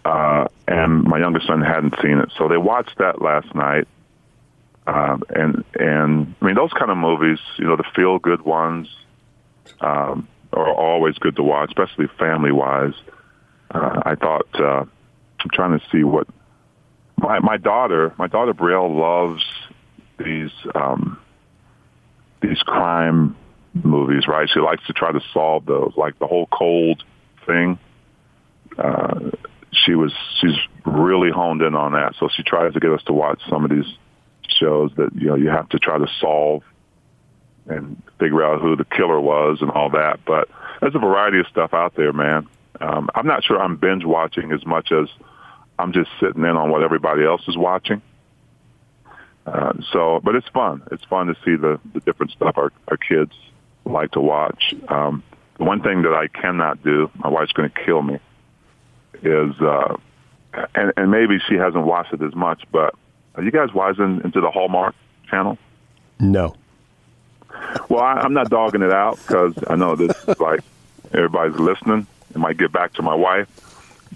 Uh, 0.03 0.45
and 0.67 1.03
my 1.03 1.19
youngest 1.19 1.47
son 1.47 1.61
hadn't 1.61 1.95
seen 2.01 2.19
it, 2.19 2.31
so 2.37 2.47
they 2.47 2.57
watched 2.57 2.97
that 2.97 3.21
last 3.21 3.53
night. 3.53 3.87
Um, 4.87 5.23
and 5.29 5.63
and 5.75 6.35
I 6.41 6.45
mean 6.45 6.55
those 6.55 6.71
kind 6.73 6.89
of 6.89 6.97
movies, 6.97 7.37
you 7.57 7.65
know, 7.65 7.75
the 7.75 7.83
feel 7.95 8.17
good 8.17 8.41
ones 8.41 8.87
um, 9.81 10.27
are 10.51 10.73
always 10.73 11.15
good 11.19 11.35
to 11.35 11.43
watch, 11.43 11.69
especially 11.69 12.07
family 12.17 12.51
wise. 12.51 12.93
Uh, 13.69 14.01
I 14.03 14.15
thought 14.15 14.47
uh, 14.55 14.85
I'm 15.39 15.49
trying 15.53 15.77
to 15.79 15.85
see 15.91 16.03
what 16.03 16.27
my 17.17 17.39
my 17.39 17.57
daughter 17.57 18.13
my 18.17 18.27
daughter 18.27 18.53
Brielle 18.53 18.95
loves 18.95 19.43
these 20.17 20.51
um, 20.73 21.19
these 22.41 22.59
crime 22.59 23.35
movies, 23.83 24.27
right? 24.27 24.49
She 24.51 24.59
likes 24.59 24.85
to 24.87 24.93
try 24.93 25.11
to 25.11 25.21
solve 25.33 25.65
those, 25.65 25.93
like 25.95 26.17
the 26.19 26.27
whole 26.27 26.47
cold 26.47 27.03
thing. 27.45 27.79
Uh, 28.77 29.31
she 29.71 29.95
was 29.95 30.13
she's 30.39 30.57
really 30.85 31.31
honed 31.31 31.61
in 31.61 31.75
on 31.75 31.93
that, 31.93 32.15
so 32.19 32.29
she 32.35 32.43
tries 32.43 32.73
to 32.73 32.79
get 32.79 32.91
us 32.91 33.03
to 33.03 33.13
watch 33.13 33.41
some 33.49 33.63
of 33.63 33.69
these 33.69 33.85
shows 34.47 34.91
that 34.97 35.09
you 35.15 35.27
know 35.27 35.35
you 35.35 35.49
have 35.49 35.69
to 35.69 35.79
try 35.79 35.97
to 35.97 36.07
solve 36.19 36.63
and 37.67 38.01
figure 38.19 38.43
out 38.43 38.61
who 38.61 38.75
the 38.75 38.85
killer 38.85 39.19
was 39.19 39.59
and 39.61 39.69
all 39.71 39.91
that. 39.91 40.19
But 40.25 40.49
there's 40.81 40.95
a 40.95 40.99
variety 40.99 41.39
of 41.39 41.47
stuff 41.47 41.73
out 41.73 41.95
there, 41.95 42.13
man. 42.13 42.47
Um, 42.81 43.09
I'm 43.13 43.27
not 43.27 43.43
sure 43.43 43.59
I'm 43.59 43.75
binge 43.75 44.05
watching 44.05 44.51
as 44.51 44.65
much 44.65 44.91
as 44.91 45.07
I'm 45.77 45.93
just 45.93 46.09
sitting 46.19 46.43
in 46.43 46.55
on 46.57 46.71
what 46.71 46.83
everybody 46.83 47.23
else 47.23 47.47
is 47.47 47.57
watching. 47.57 48.01
Uh, 49.45 49.73
so, 49.91 50.19
but 50.23 50.35
it's 50.35 50.47
fun. 50.49 50.83
It's 50.91 51.03
fun 51.05 51.27
to 51.27 51.35
see 51.45 51.55
the, 51.55 51.79
the 51.93 51.99
different 52.01 52.31
stuff 52.31 52.57
our, 52.57 52.71
our 52.87 52.97
kids 52.97 53.33
like 53.89 54.11
to 54.11 54.21
watch. 54.21 54.73
Um, 54.87 55.23
the 55.57 55.63
one 55.65 55.81
thing 55.81 56.03
that 56.03 56.13
I 56.13 56.27
cannot 56.27 56.83
do, 56.83 57.11
my 57.15 57.29
wife's 57.29 57.51
going 57.51 57.69
to 57.69 57.83
kill 57.83 58.01
me, 58.01 58.19
is, 59.21 59.59
uh, 59.59 59.97
and, 60.75 60.93
and 60.95 61.11
maybe 61.11 61.39
she 61.47 61.55
hasn't 61.55 61.85
watched 61.85 62.13
it 62.13 62.21
as 62.21 62.33
much, 62.33 62.63
but 62.71 62.95
are 63.35 63.43
you 63.43 63.51
guys 63.51 63.73
wise 63.73 63.99
into 63.99 64.41
the 64.41 64.49
Hallmark 64.49 64.95
channel? 65.29 65.57
No. 66.19 66.55
Well, 67.89 68.01
I, 68.01 68.13
I'm 68.13 68.33
not 68.33 68.49
dogging 68.49 68.81
it 68.81 68.91
out 68.91 69.17
because 69.17 69.53
I 69.67 69.75
know 69.75 69.95
this 69.95 70.15
is 70.27 70.39
like 70.39 70.61
everybody's 71.13 71.59
listening. 71.59 72.07
It 72.31 72.37
might 72.37 72.57
get 72.57 72.71
back 72.71 72.93
to 72.93 73.01
my 73.01 73.15
wife, 73.15 73.47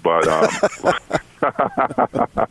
but 0.03 0.27
um, 0.27 0.49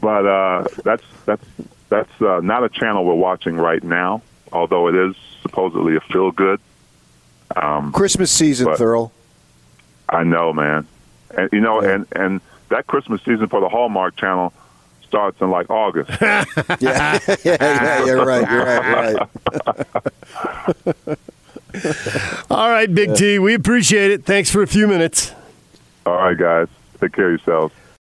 but 0.00 0.26
uh, 0.26 0.64
that's 0.84 1.04
that's 1.24 1.44
that's 1.88 2.20
uh, 2.20 2.40
not 2.42 2.64
a 2.64 2.68
channel 2.68 3.04
we're 3.04 3.14
watching 3.14 3.56
right 3.56 3.82
now. 3.82 4.22
Although 4.56 4.88
it 4.88 4.94
is 4.94 5.14
supposedly 5.42 5.96
a 5.96 6.00
feel 6.00 6.30
good. 6.32 6.60
Um, 7.54 7.92
Christmas 7.92 8.30
season, 8.32 8.68
Thurl. 8.68 9.10
I 10.08 10.22
know, 10.24 10.52
man, 10.52 10.86
and 11.36 11.48
you 11.52 11.60
know, 11.60 11.82
Yeah. 11.82 11.90
and 11.94 12.06
and 12.12 12.40
that 12.70 12.86
Christmas 12.86 13.20
season 13.22 13.48
for 13.48 13.60
the 13.60 13.68
Hallmark 13.68 14.16
Channel 14.16 14.52
starts 15.06 15.40
in 15.40 15.50
like 15.50 15.68
August. 15.70 16.10
Yeah, 16.20 16.44
yeah, 16.80 17.18
yeah, 17.44 18.04
you're 18.04 18.24
right. 18.24 18.50
You're 18.50 18.64
right. 18.64 19.16
Right. 21.06 21.18
All 22.50 22.70
right, 22.70 22.92
Big 22.92 23.14
T, 23.14 23.38
we 23.38 23.54
appreciate 23.54 24.10
it. 24.10 24.24
Thanks 24.24 24.50
for 24.50 24.62
a 24.62 24.66
few 24.66 24.86
minutes. 24.88 25.32
All 26.06 26.14
right, 26.16 26.36
guys, 26.36 26.68
take 27.00 27.12
care 27.12 27.26
of 27.32 27.38
yourselves. 27.38 27.74